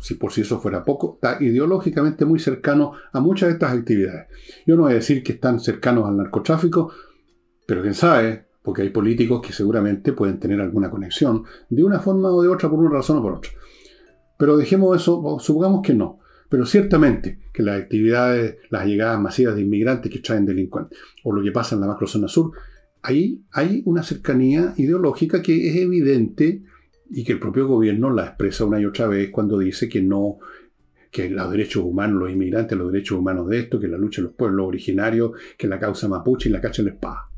[0.00, 4.28] si por si eso fuera poco, está ideológicamente muy cercano a muchas de estas actividades.
[4.66, 6.92] Yo no voy a decir que están cercanos al narcotráfico,
[7.66, 12.30] pero quién sabe, porque hay políticos que seguramente pueden tener alguna conexión, de una forma
[12.30, 13.50] o de otra, por una razón o por otra.
[14.38, 16.18] Pero dejemos eso, supongamos que no.
[16.48, 21.42] Pero ciertamente que las actividades, las llegadas masivas de inmigrantes que traen delincuentes, o lo
[21.42, 22.52] que pasa en la macrozona sur,
[23.04, 26.62] ahí hay una cercanía ideológica que es evidente
[27.10, 30.38] y que el propio gobierno la expresa una y otra vez cuando dice que no,
[31.10, 34.28] que los derechos humanos, los inmigrantes, los derechos humanos de esto, que la lucha de
[34.28, 37.28] los pueblos originarios, que la causa mapuche y la cacha en la espada.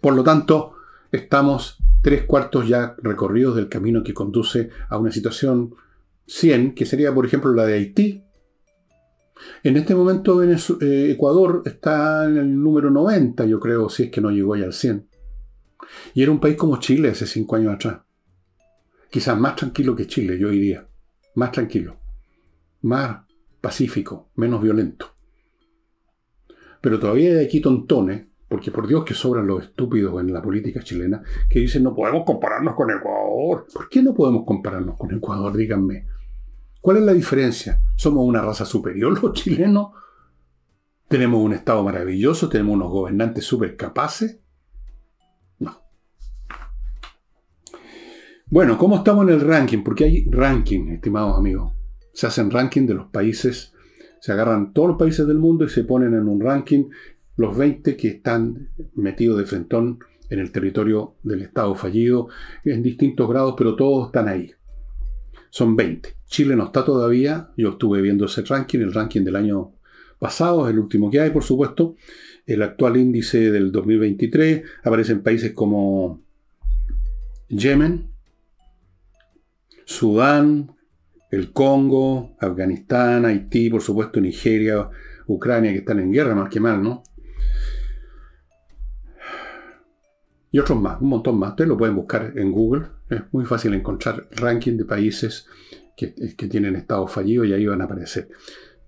[0.00, 0.74] Por lo tanto,
[1.10, 5.74] estamos tres cuartos ya recorridos del camino que conduce a una situación
[6.26, 8.23] 100, que sería, por ejemplo, la de Haití,
[9.62, 14.20] en este momento eh, Ecuador está en el número 90, yo creo, si es que
[14.20, 15.08] no llegó ya al 100.
[16.14, 18.00] Y era un país como Chile hace cinco años atrás.
[19.10, 20.86] Quizás más tranquilo que Chile, yo diría.
[21.34, 21.96] Más tranquilo.
[22.82, 23.24] Más
[23.60, 25.12] pacífico, menos violento.
[26.80, 30.82] Pero todavía hay aquí tontones, porque por Dios que sobran los estúpidos en la política
[30.82, 33.66] chilena, que dicen no podemos compararnos con Ecuador.
[33.72, 35.56] ¿Por qué no podemos compararnos con Ecuador?
[35.56, 36.06] Díganme.
[36.84, 37.80] ¿Cuál es la diferencia?
[37.96, 39.92] ¿Somos una raza superior los chilenos?
[41.08, 42.50] ¿Tenemos un Estado maravilloso?
[42.50, 44.38] ¿Tenemos unos gobernantes súper capaces?
[45.60, 45.80] No.
[48.48, 49.82] Bueno, ¿cómo estamos en el ranking?
[49.82, 51.72] Porque hay ranking, estimados amigos.
[52.12, 53.72] Se hacen ranking de los países,
[54.20, 56.90] se agarran todos los países del mundo y se ponen en un ranking
[57.36, 62.28] los 20 que están metidos de frentón en el territorio del Estado fallido,
[62.62, 64.52] en distintos grados, pero todos están ahí.
[65.54, 66.16] Son 20.
[66.26, 67.50] Chile no está todavía.
[67.56, 69.70] Yo estuve viendo ese ranking, el ranking del año
[70.18, 71.94] pasado, es el último que hay, por supuesto.
[72.44, 76.20] El actual índice del 2023 aparece en países como
[77.46, 78.10] Yemen,
[79.84, 80.74] Sudán,
[81.30, 84.90] el Congo, Afganistán, Haití, por supuesto Nigeria,
[85.28, 87.04] Ucrania, que están en guerra más que mal, ¿no?
[90.50, 91.50] Y otros más, un montón más.
[91.50, 92.93] Ustedes lo pueden buscar en Google.
[93.08, 95.46] Es muy fácil encontrar ranking de países
[95.96, 98.28] que, que tienen estado fallido y ahí van a aparecer.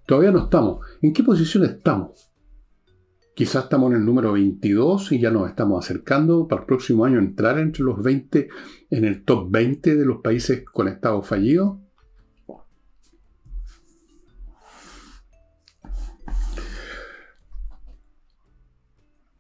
[0.07, 0.87] Todavía no estamos.
[1.02, 2.31] ¿En qué posición estamos?
[3.35, 7.18] Quizás estamos en el número 22 y ya nos estamos acercando para el próximo año
[7.18, 8.48] entrar entre los 20,
[8.88, 11.81] en el top 20 de los países con estado fallido.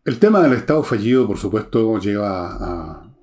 [0.04, 3.15] El tema del estado fallido, por supuesto, lleva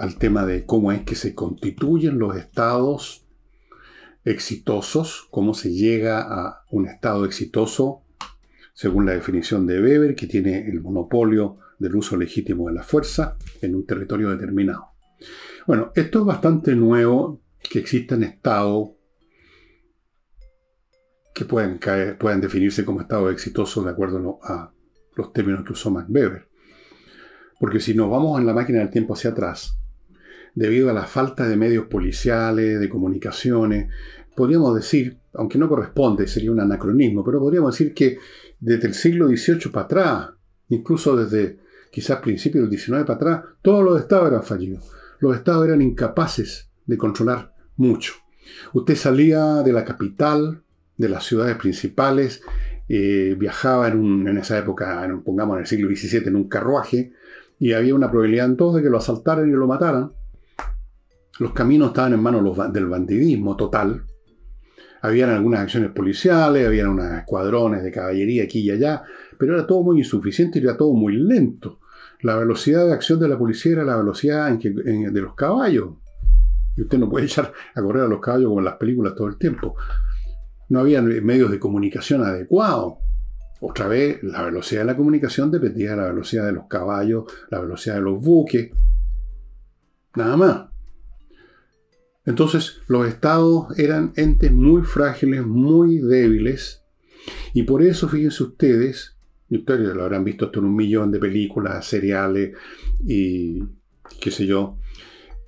[0.00, 3.26] al tema de cómo es que se constituyen los estados
[4.24, 8.02] exitosos, cómo se llega a un estado exitoso
[8.72, 13.36] según la definición de Weber, que tiene el monopolio del uso legítimo de la fuerza
[13.60, 14.92] en un territorio determinado.
[15.66, 18.92] Bueno, esto es bastante nuevo, que existan estados
[21.34, 24.72] que pueden definirse como estados exitosos de acuerdo a
[25.14, 26.48] los términos que usó Max Weber.
[27.58, 29.76] Porque si nos vamos en la máquina del tiempo hacia atrás,
[30.54, 33.88] debido a la falta de medios policiales, de comunicaciones,
[34.34, 38.18] podríamos decir, aunque no corresponde, sería un anacronismo, pero podríamos decir que
[38.58, 40.30] desde el siglo XVIII para atrás,
[40.68, 41.58] incluso desde
[41.90, 44.90] quizás principios del XIX para atrás, todos los estados eran fallidos.
[45.18, 48.14] Los estados eran incapaces de controlar mucho.
[48.72, 50.62] Usted salía de la capital,
[50.96, 52.42] de las ciudades principales,
[52.88, 57.12] eh, viajaba en, en, esa época, pongamos en el siglo XVII, en un carruaje,
[57.58, 60.12] y había una probabilidad entonces de que lo asaltaran y lo mataran.
[61.40, 64.04] Los caminos estaban en manos del bandidismo total,
[65.00, 69.02] habían algunas acciones policiales, habían unos escuadrones de caballería aquí y allá,
[69.38, 71.80] pero era todo muy insuficiente y era todo muy lento.
[72.20, 75.94] La velocidad de acción de la policía era la velocidad de los caballos.
[76.76, 79.28] Y usted no puede echar a correr a los caballos como en las películas todo
[79.28, 79.76] el tiempo.
[80.68, 82.98] No había medios de comunicación adecuados.
[83.62, 87.60] Otra vez, la velocidad de la comunicación dependía de la velocidad de los caballos, la
[87.60, 88.70] velocidad de los buques.
[90.14, 90.69] Nada más.
[92.30, 96.84] Entonces los estados eran entes muy frágiles, muy débiles,
[97.54, 99.16] y por eso fíjense ustedes,
[99.48, 102.56] y ustedes lo habrán visto esto en un millón de películas, seriales
[103.04, 103.64] y
[104.20, 104.78] qué sé yo,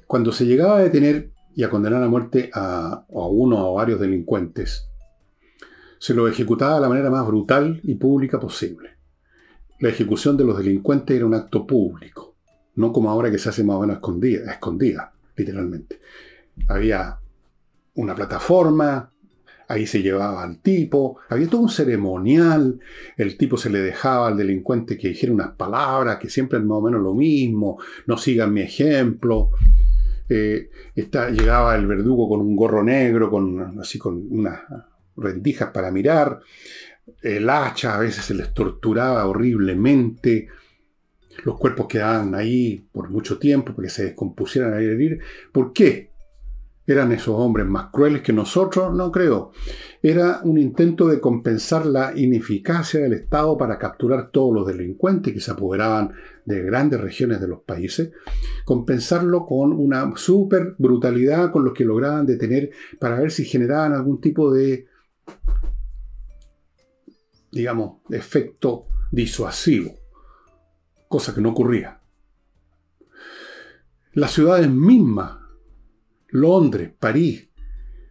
[0.08, 4.00] cuando se llegaba a detener y a condenar a muerte a, uno o a varios
[4.00, 4.88] delincuentes,
[6.00, 8.90] se lo ejecutaba de la manera más brutal y pública posible.
[9.78, 12.34] La ejecución de los delincuentes era un acto público,
[12.74, 13.98] no como ahora que se hace más o menos
[14.48, 16.00] escondida literalmente
[16.68, 17.18] había
[17.94, 19.10] una plataforma,
[19.68, 22.78] ahí se llevaba al tipo, había todo un ceremonial,
[23.16, 26.78] el tipo se le dejaba al delincuente que dijera unas palabras, que siempre es más
[26.78, 29.50] o menos lo mismo, no sigan mi ejemplo.
[30.28, 34.60] Eh, llegaba el verdugo con un gorro negro, con, así con unas
[35.16, 36.40] rendijas para mirar,
[37.22, 40.48] el hacha a veces se les torturaba horriblemente,
[41.44, 45.20] los cuerpos quedaban ahí por mucho tiempo porque se descompusieran a herir.
[45.50, 46.11] ¿Por qué?
[46.92, 48.94] ¿Eran esos hombres más crueles que nosotros?
[48.94, 49.52] No creo.
[50.02, 55.40] Era un intento de compensar la ineficacia del Estado para capturar todos los delincuentes que
[55.40, 56.12] se apoderaban
[56.44, 58.12] de grandes regiones de los países,
[58.66, 64.20] compensarlo con una super brutalidad con los que lograban detener para ver si generaban algún
[64.20, 64.86] tipo de,
[67.50, 69.94] digamos, efecto disuasivo,
[71.08, 72.00] cosa que no ocurría.
[74.12, 75.41] Las ciudades mismas
[76.32, 77.48] Londres, París.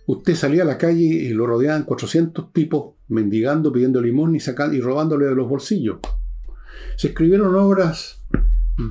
[0.08, 4.76] Usted salía a la calle y lo rodeaban 400 tipos mendigando, pidiendo limón y, sacando,
[4.76, 6.00] y robándole de los bolsillos.
[6.96, 8.24] Se escribieron obras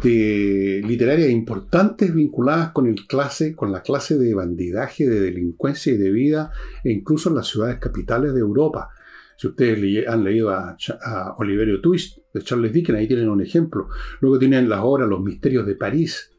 [0.03, 5.97] de literarias importantes vinculadas con el clase, con la clase de bandidaje, de delincuencia y
[5.97, 6.53] de vida,
[6.85, 8.91] e incluso en las ciudades capitales de Europa.
[9.37, 13.89] Si ustedes han leído a, a Oliverio Twist de Charles Dickens, ahí tienen un ejemplo.
[14.21, 16.31] Luego tienen las obras Los misterios de París,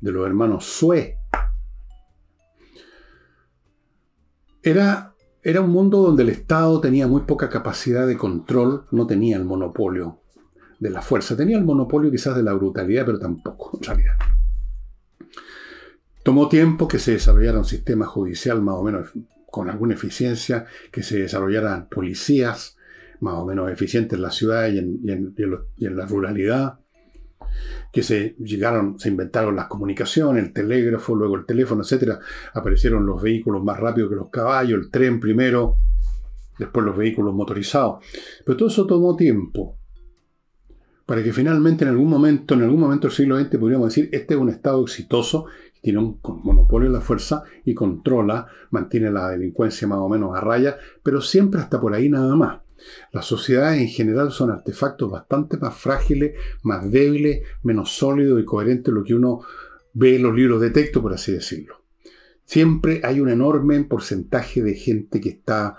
[0.00, 1.18] de los hermanos Sue,
[4.66, 5.14] Era,
[5.44, 9.44] era un mundo donde el Estado tenía muy poca capacidad de control, no tenía el
[9.44, 10.22] monopolio
[10.80, 14.14] de la fuerza, tenía el monopolio quizás de la brutalidad, pero tampoco, en realidad.
[16.24, 19.12] Tomó tiempo que se desarrollara un sistema judicial más o menos
[19.48, 22.76] con alguna eficiencia, que se desarrollaran policías
[23.20, 26.80] más o menos eficientes en la ciudad y en, la ruralidad.
[27.92, 32.18] Que se llegaron, se inventaron las comunicaciones, el telégrafo, luego el teléfono, etcétera,
[32.54, 35.76] aparecieron los vehículos más rápidos que los caballos, el tren primero,
[36.58, 38.04] después los vehículos motorizados.
[38.44, 39.78] Pero todo eso tomó tiempo
[41.06, 44.34] para que finalmente en algún momento, en algún momento del siglo XX, podríamos decir, este
[44.34, 45.46] es un Estado exitoso,
[45.80, 50.40] tiene un monopolio de la fuerza y controla, mantiene la delincuencia más o menos a
[50.40, 52.65] raya, pero siempre hasta por ahí nada más.
[53.12, 58.92] Las sociedades en general son artefactos bastante más frágiles, más débiles, menos sólidos y coherentes
[58.92, 59.40] de lo que uno
[59.92, 61.82] ve en los libros de texto, por así decirlo.
[62.44, 65.76] Siempre hay un enorme porcentaje de gente que está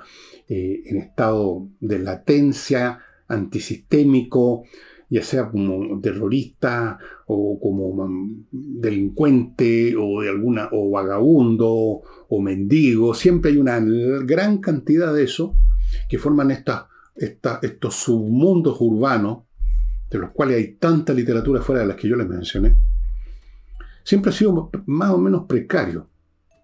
[0.49, 4.63] eh, en estado de latencia, antisistémico,
[5.09, 8.09] ya sea como terrorista o como
[8.51, 15.55] delincuente o de alguna o vagabundo o mendigo, siempre hay una gran cantidad de eso
[16.09, 19.43] que forman estos submundos urbanos,
[20.09, 22.77] de los cuales hay tanta literatura fuera de las que yo les mencioné,
[24.03, 26.09] siempre ha sido más o menos precario,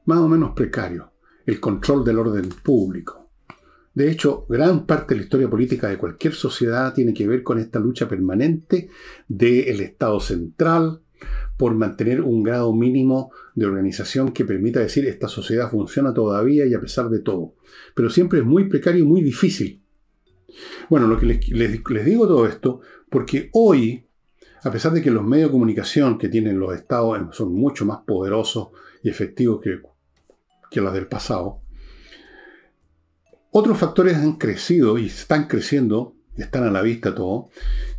[0.05, 1.11] más o menos precario,
[1.45, 3.29] el control del orden público.
[3.93, 7.59] De hecho, gran parte de la historia política de cualquier sociedad tiene que ver con
[7.59, 8.89] esta lucha permanente
[9.27, 11.02] del Estado central
[11.57, 16.73] por mantener un grado mínimo de organización que permita decir esta sociedad funciona todavía y
[16.73, 17.55] a pesar de todo.
[17.95, 19.81] Pero siempre es muy precario y muy difícil.
[20.89, 24.05] Bueno, lo que les, digo todo esto porque hoy,
[24.63, 27.99] a pesar de que los medios de comunicación que tienen los estados son mucho más
[28.05, 28.69] poderosos
[29.03, 29.79] y efectivos que,
[30.71, 31.59] que los del pasado,
[33.51, 37.49] otros factores han crecido y están creciendo, están a la vista todo,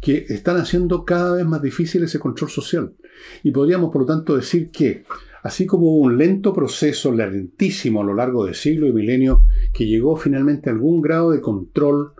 [0.01, 2.95] que están haciendo cada vez más difícil ese control social.
[3.43, 5.05] Y podríamos, por lo tanto, decir que,
[5.43, 9.39] así como hubo un lento proceso, lentísimo a lo largo de siglos y milenios,
[9.73, 12.13] que llegó finalmente a algún grado de control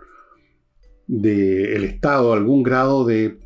[1.07, 3.37] del Estado, algún grado de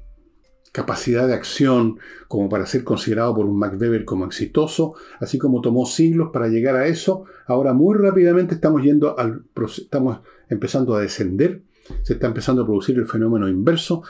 [0.72, 1.98] capacidad de acción
[2.28, 6.48] como para ser considerado por un Max Weber como exitoso, así como tomó siglos para
[6.48, 9.44] llegar a eso, ahora muy rápidamente estamos yendo al
[9.78, 11.64] estamos empezando a descender,
[12.04, 14.04] se está empezando a producir el fenómeno inverso,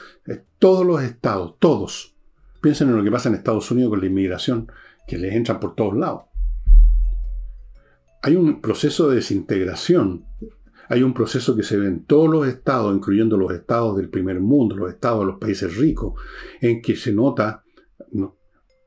[0.58, 2.14] todos los estados, todos,
[2.60, 4.70] piensen en lo que pasa en Estados Unidos con la inmigración,
[5.06, 6.22] que les entran por todos lados.
[8.22, 10.26] Hay un proceso de desintegración
[10.90, 14.40] hay un proceso que se ve en todos los estados, incluyendo los estados del primer
[14.40, 16.20] mundo, los estados de los países ricos,
[16.60, 17.62] en que se nota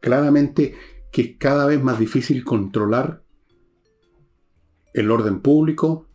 [0.02, 0.76] claramente
[1.10, 3.24] que es cada vez más difícil controlar
[4.94, 6.10] el orden público,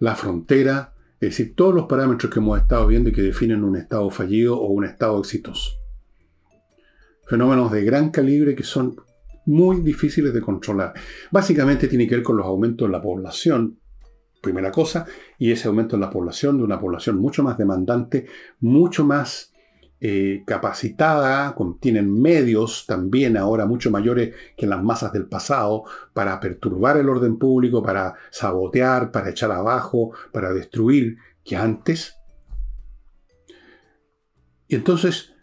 [0.00, 0.91] la frontera,
[1.22, 4.58] es decir, todos los parámetros que hemos estado viendo y que definen un estado fallido
[4.58, 5.70] o un estado exitoso.
[7.28, 8.96] Fenómenos de gran calibre que son
[9.46, 10.94] muy difíciles de controlar.
[11.30, 13.78] Básicamente tiene que ver con los aumentos de la población,
[14.42, 15.06] primera cosa,
[15.38, 18.26] y ese aumento en la población, de una población mucho más demandante,
[18.58, 19.51] mucho más
[20.04, 26.96] eh, capacitada, tienen medios también ahora mucho mayores que las masas del pasado para perturbar
[26.96, 32.16] el orden público, para sabotear, para echar abajo, para destruir, que antes.
[34.66, 35.34] Y entonces,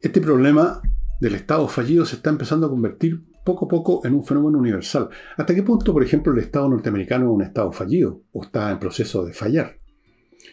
[0.00, 0.82] este problema
[1.20, 5.08] del Estado fallido se está empezando a convertir poco a poco en un fenómeno universal.
[5.36, 8.80] ¿Hasta qué punto, por ejemplo, el Estado norteamericano es un Estado fallido o está en
[8.80, 9.79] proceso de fallar?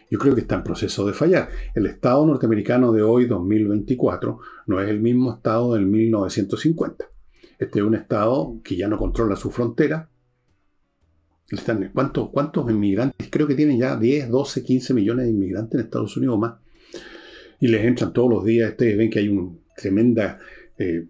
[0.10, 1.50] Yo creo que está en proceso de fallar.
[1.76, 7.06] El Estado norteamericano de hoy, 2024, no es el mismo Estado del 1950.
[7.60, 10.10] Este es un Estado que ya no controla su frontera.
[11.94, 13.30] ¿Cuántos, ¿Cuántos inmigrantes?
[13.30, 16.56] Creo que tienen ya 10, 12, 15 millones de inmigrantes en Estados Unidos más.
[17.60, 18.72] Y les entran todos los días.
[18.72, 20.40] Ustedes ven que hay una tremenda
[20.78, 21.08] eh,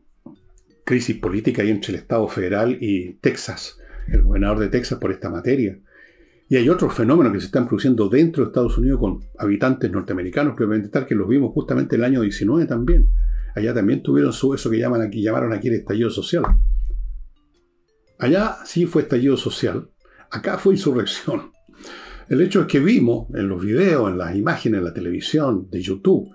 [0.85, 3.77] crisis política ahí entre el Estado federal y Texas,
[4.07, 5.77] el gobernador de Texas por esta materia.
[6.49, 10.55] Y hay otros fenómenos que se están produciendo dentro de Estados Unidos con habitantes norteamericanos,
[10.91, 13.09] tal que los vimos justamente el año 19 también.
[13.55, 16.43] Allá también tuvieron su, eso que llaman aquí, llamaron aquí el estallido social.
[18.19, 19.89] Allá sí fue estallido social,
[20.31, 21.51] acá fue insurrección.
[22.29, 25.81] El hecho es que vimos en los videos, en las imágenes, en la televisión, de
[25.81, 26.29] YouTube,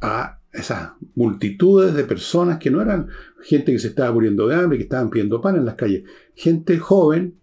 [0.00, 3.08] a esas multitudes de personas que no eran
[3.42, 6.04] gente que se estaba muriendo de hambre, que estaban pidiendo pan en las calles,
[6.34, 7.38] gente joven,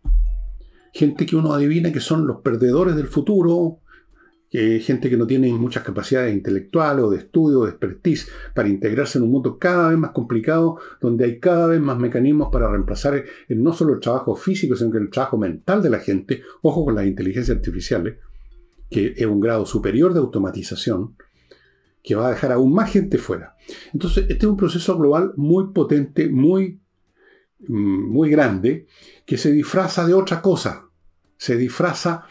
[0.96, 3.82] gente que uno adivina que son los perdedores del futuro,
[4.52, 9.18] gente que no tiene muchas capacidades intelectuales o de estudio o de expertise para integrarse
[9.18, 13.26] en un mundo cada vez más complicado, donde hay cada vez más mecanismos para reemplazar
[13.50, 16.96] no solo el trabajo físico, sino que el trabajo mental de la gente, ojo con
[16.96, 18.16] las inteligencias artificiales,
[18.89, 21.18] que es un grado superior de automatización,
[22.02, 23.56] que va a dejar aún más gente fuera.
[23.91, 26.80] Entonces, este es un proceso global muy potente, muy,
[27.68, 28.86] mm, muy grande,
[29.26, 30.85] que se disfraza de otra cosa.
[31.46, 32.26] Se disfraza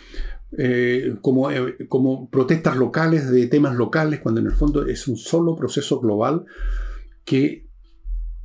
[0.57, 5.17] eh, como, eh, como protestas locales de temas locales, cuando en el fondo es un
[5.17, 6.45] solo proceso global
[7.25, 7.65] que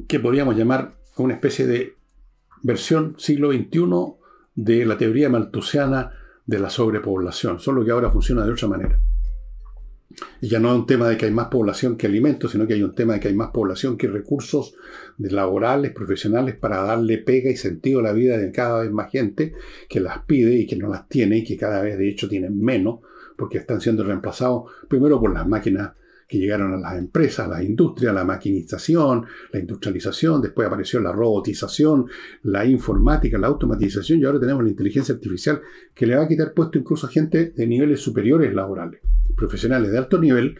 [0.07, 1.95] que podríamos llamar una especie de
[2.61, 4.15] versión siglo XXI
[4.55, 6.13] de la teoría maltusiana
[6.45, 8.99] de la sobrepoblación, solo que ahora funciona de otra manera.
[10.41, 12.73] Y ya no es un tema de que hay más población que alimentos, sino que
[12.73, 14.73] hay un tema de que hay más población que recursos
[15.17, 19.53] laborales, profesionales, para darle pega y sentido a la vida de cada vez más gente
[19.87, 22.59] que las pide y que no las tiene y que cada vez de hecho tienen
[22.59, 22.99] menos,
[23.37, 25.91] porque están siendo reemplazados primero por las máquinas
[26.29, 31.11] que llegaron a las empresas, a las industrias, la maquinización, la industrialización, después apareció la
[31.11, 32.05] robotización,
[32.43, 35.59] la informática, la automatización y ahora tenemos la inteligencia artificial
[35.95, 39.01] que le va a quitar puesto incluso a gente de niveles superiores laborales.
[39.35, 40.55] Profesionales de alto nivel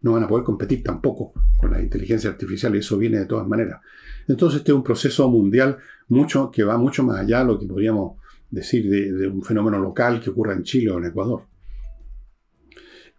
[0.00, 3.46] no van a poder competir tampoco con la inteligencia artificial y eso viene de todas
[3.46, 3.82] maneras.
[4.26, 5.76] Entonces este es un proceso mundial
[6.08, 8.18] mucho, que va mucho más allá de lo que podríamos
[8.50, 11.42] decir de, un fenómeno local que ocurra en Chile o en Ecuador.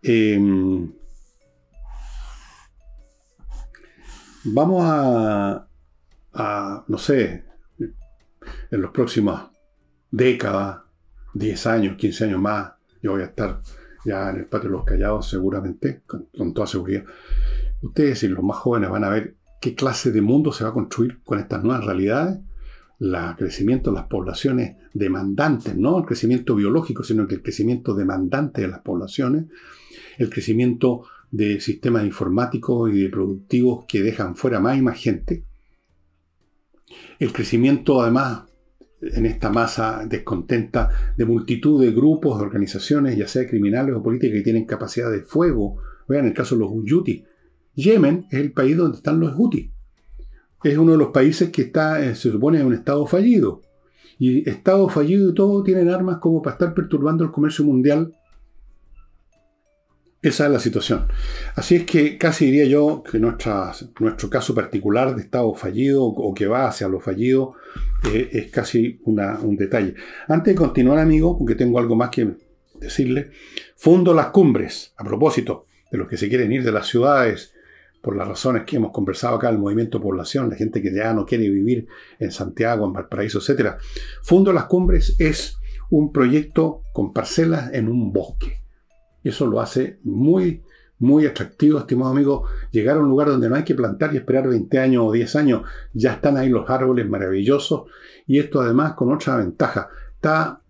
[0.01, 0.91] Em,
[4.43, 5.67] Vamos a,
[6.87, 7.45] no sé,
[8.71, 9.51] en los próximos
[10.09, 10.79] décadas,
[11.35, 12.71] 10 años, 15 años más,
[13.03, 13.61] yo voy a estar
[14.03, 17.03] ya en el patio de los callados seguramente, con, toda seguridad.
[17.83, 20.73] Ustedes y los más jóvenes van a ver qué clase de mundo se va a
[20.73, 22.39] construir con estas nuevas realidades.
[22.99, 28.61] El crecimiento de las poblaciones demandantes, no el crecimiento biológico, sino que el crecimiento demandante
[28.61, 29.45] de las poblaciones,
[30.17, 35.43] el crecimiento de sistemas informáticos y de productivos que dejan fuera más y más gente.
[37.19, 38.43] El crecimiento, además,
[39.01, 44.37] en esta masa descontenta de multitud de grupos, de organizaciones, ya sea criminales o políticas,
[44.37, 45.77] que tienen capacidad de fuego.
[46.07, 47.23] Vean el caso de los Houthi.
[47.75, 49.71] Yemen es el país donde están los Houthi.
[50.63, 53.61] Es uno de los países que está, eh, se supone, en un estado fallido.
[54.19, 58.13] Y estado fallido y todo tienen armas como para estar perturbando el comercio mundial
[60.21, 61.07] esa es la situación.
[61.55, 66.33] Así es que casi diría yo que nuestra, nuestro caso particular de estado fallido o
[66.33, 67.55] que va hacia lo fallido
[68.13, 69.95] eh, es casi un detalle.
[70.27, 72.35] Antes de continuar, amigo, porque tengo algo más que
[72.75, 73.31] decirle,
[73.75, 77.53] fundo las cumbres, a propósito de los que se quieren ir de las ciudades
[78.03, 81.25] por las razones que hemos conversado acá, el movimiento población, la gente que ya no
[81.25, 81.87] quiere vivir
[82.19, 83.75] en Santiago, en Valparaíso, etc.
[84.21, 85.57] Fundo las cumbres es
[85.89, 88.60] un proyecto con parcelas en un bosque
[89.23, 90.63] y eso lo hace muy,
[90.99, 92.45] muy atractivo, estimado amigo.
[92.71, 95.35] Llegar a un lugar donde no hay que plantar y esperar 20 años o 10
[95.35, 95.61] años.
[95.93, 97.83] Ya están ahí los árboles maravillosos.
[98.27, 99.89] Y esto además con otra ventaja.
[100.13, 100.61] Está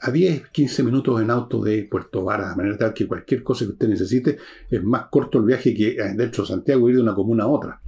[0.00, 3.64] a 10, 15 minutos en auto de Puerto Varas, de manera tal que cualquier cosa
[3.64, 4.38] que usted necesite
[4.70, 7.80] es más corto el viaje que dentro de Santiago ir de una comuna a otra.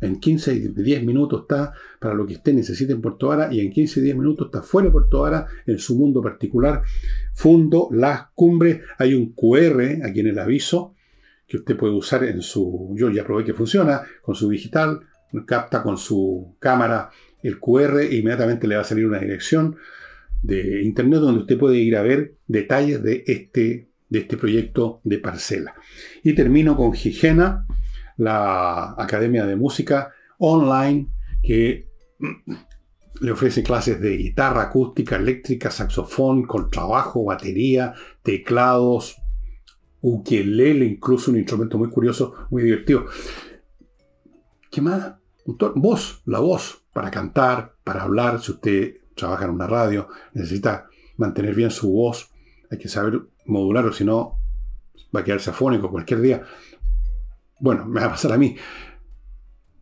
[0.00, 3.60] En 15 y 10 minutos está para lo que usted necesite en Puerto Vara y
[3.60, 6.82] en 15 y 10 minutos está fuera de Puerto Vara en su mundo particular.
[7.34, 8.80] Fundo Las Cumbres.
[8.98, 10.94] Hay un QR aquí en el aviso
[11.46, 12.94] que usted puede usar en su...
[12.96, 15.00] Yo ya probé que funciona con su digital.
[15.46, 17.10] Capta con su cámara
[17.42, 19.76] el QR e inmediatamente le va a salir una dirección
[20.42, 25.18] de internet donde usted puede ir a ver detalles de este, de este proyecto de
[25.18, 25.74] parcela.
[26.22, 27.66] Y termino con Gigena
[28.20, 31.08] la Academia de Música online
[31.42, 31.88] que
[33.20, 39.16] le ofrece clases de guitarra acústica, eléctrica, saxofón, contrabajo, batería, teclados,
[40.02, 43.06] ukelele, incluso un instrumento muy curioso, muy divertido.
[44.70, 45.14] ¿Qué más?
[45.74, 51.54] Voz, la voz, para cantar, para hablar, si usted trabaja en una radio, necesita mantener
[51.54, 52.30] bien su voz,
[52.70, 54.38] hay que saber modularlo, si no
[55.14, 56.42] va a quedarse afónico cualquier día
[57.60, 58.56] bueno, me va a pasar a mí,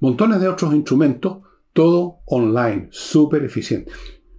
[0.00, 1.38] montones de otros instrumentos,
[1.72, 3.92] todo online, súper eficiente.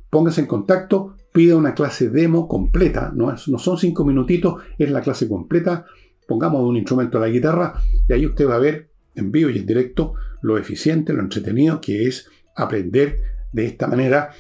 [0.10, 5.28] Póngase en contacto, pida una clase demo completa, no, son cinco minutitos, es la clase
[5.28, 5.86] completa.
[6.28, 7.74] Pongamos un instrumento a la guitarra
[8.08, 11.82] y ahí usted va a ver en vivo y en directo lo eficiente, lo entretenido
[11.82, 13.18] que es aprender
[13.52, 14.32] de esta manera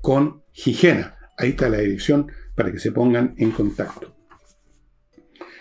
[0.00, 1.06] con higiene.
[1.36, 4.14] Ahí está la dirección para que se pongan en contacto.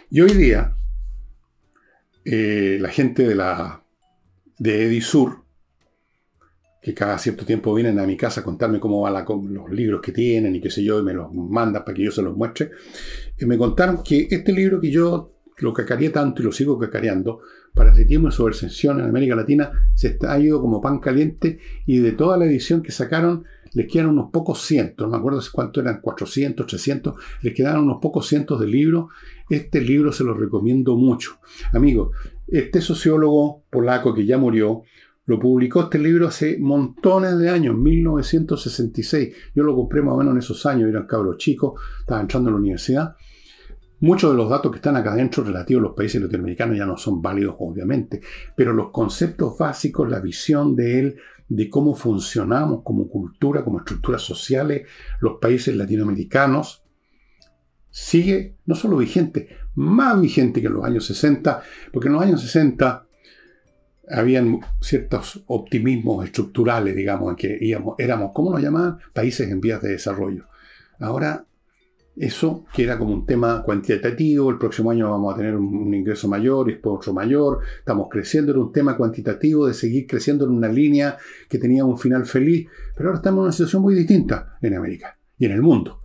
[0.10, 0.76] Y hoy día
[2.30, 3.82] eh, la gente de la
[4.60, 5.46] de Edisur,
[6.82, 10.12] que cada cierto tiempo vienen a mi casa a contarme cómo van los libros que
[10.12, 12.72] tienen y qué sé yo, y me los mandan para que yo se los muestre,
[13.40, 17.40] y me contaron que este libro que yo lo cacareé tanto y lo sigo cacareando,
[17.74, 22.12] para Parasitismo y Sobresensión en América Latina, se ha ido como pan caliente y de
[22.12, 26.02] toda la edición que sacaron les quedan unos pocos cientos, no me acuerdo cuánto eran,
[26.02, 29.08] 400, 300, les quedaron unos pocos cientos de libros.
[29.50, 31.40] Este libro se lo recomiendo mucho.
[31.74, 32.16] Amigos,
[32.48, 34.84] este sociólogo polaco que ya murió,
[35.28, 39.36] lo publicó este libro hace montones de años, 1966.
[39.54, 42.50] Yo lo compré más o menos en esos años, era un cabro chico, estaba entrando
[42.50, 43.16] a la universidad.
[44.00, 46.98] Muchos de los datos que están acá adentro relativos a los países latinoamericanos ya no
[46.98, 48.22] son válidos, obviamente,
[48.56, 51.18] pero los conceptos básicos, la visión de él,
[51.50, 54.88] de cómo funcionamos como cultura, como estructuras sociales,
[55.20, 56.84] los países latinoamericanos,
[57.90, 62.42] sigue no solo vigente, más vigente que en los años 60, porque en los años
[62.42, 63.08] 60
[64.12, 69.00] habían ciertos optimismos estructurales, digamos, en que íbamos, éramos, ¿cómo nos llamaban?
[69.12, 70.46] Países en vías de desarrollo.
[71.00, 71.47] Ahora,
[72.20, 76.28] eso, que era como un tema cuantitativo, el próximo año vamos a tener un, ingreso
[76.28, 80.52] mayor y después otro mayor, estamos creciendo, era un tema cuantitativo de seguir creciendo en
[80.52, 84.58] una línea que tenía un final feliz, pero ahora estamos en una situación muy distinta
[84.62, 86.00] en América y en el mundo.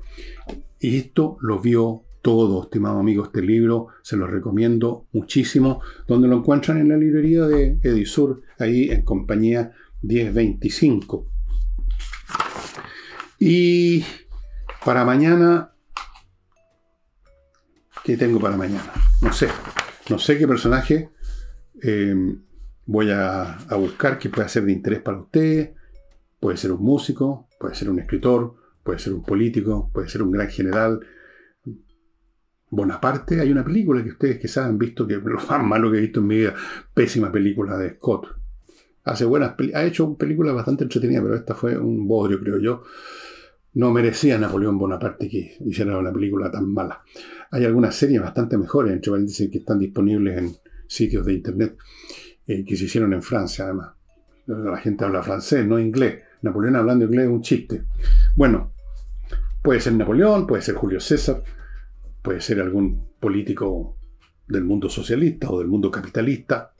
[0.78, 6.36] Y esto lo vio todo, estimado amigo, este libro se lo recomiendo muchísimo, donde lo
[6.36, 11.26] encuentran en la librería de Edisur, ahí en compañía 1025.
[13.38, 14.04] Y
[14.84, 15.71] para mañana,
[18.05, 18.92] ¿qué tengo para mañana?
[19.20, 19.48] No sé,
[20.11, 21.11] no sé qué personaje
[21.82, 22.14] eh,
[22.86, 25.70] voy a, buscar que pueda ser de interés para ustedes.
[26.40, 30.32] Puede ser un músico, puede ser un escritor, puede ser un político, puede ser un
[30.32, 31.00] gran general,
[32.74, 36.00] Bonaparte, hay una película que ustedes quizás han visto, que lo más malo que he
[36.00, 36.55] visto en mi vida,
[36.94, 38.28] pésima película de Scott.
[39.05, 42.82] Hace buenas ha hecho películas bastante entretenidas, pero esta fue un bodrio, creo yo.
[43.74, 47.03] No merecía Napoleón Bonaparte que hiciera una película tan mala.
[47.53, 50.53] Hay algunas series bastante mejores, entre paréntesis, que están disponibles en
[50.86, 51.76] sitios de internet,
[52.46, 53.92] eh, que se hicieron en Francia, además.
[54.46, 56.20] La gente habla francés, no inglés.
[56.40, 57.84] Napoleón hablando inglés es un chiste.
[58.36, 58.72] Bueno,
[59.62, 61.42] puede ser Napoleón, puede ser Julio César,
[62.22, 63.98] puede ser algún político
[64.48, 66.72] del mundo socialista o del mundo capitalista,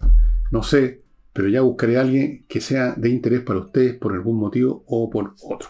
[0.51, 1.03] no sé,
[1.35, 5.11] pero ya buscaré a alguien que sea de interés para ustedes por algún motivo o
[5.11, 5.69] por otro.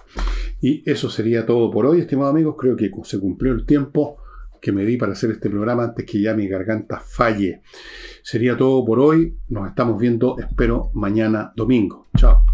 [0.60, 2.54] Y eso sería todo por hoy, estimados amigos.
[2.56, 4.21] Creo que se cumplió el tiempo
[4.62, 7.62] que me di para hacer este programa antes que ya mi garganta falle.
[8.22, 9.36] Sería todo por hoy.
[9.48, 12.08] Nos estamos viendo, espero, mañana domingo.
[12.16, 12.51] Chao.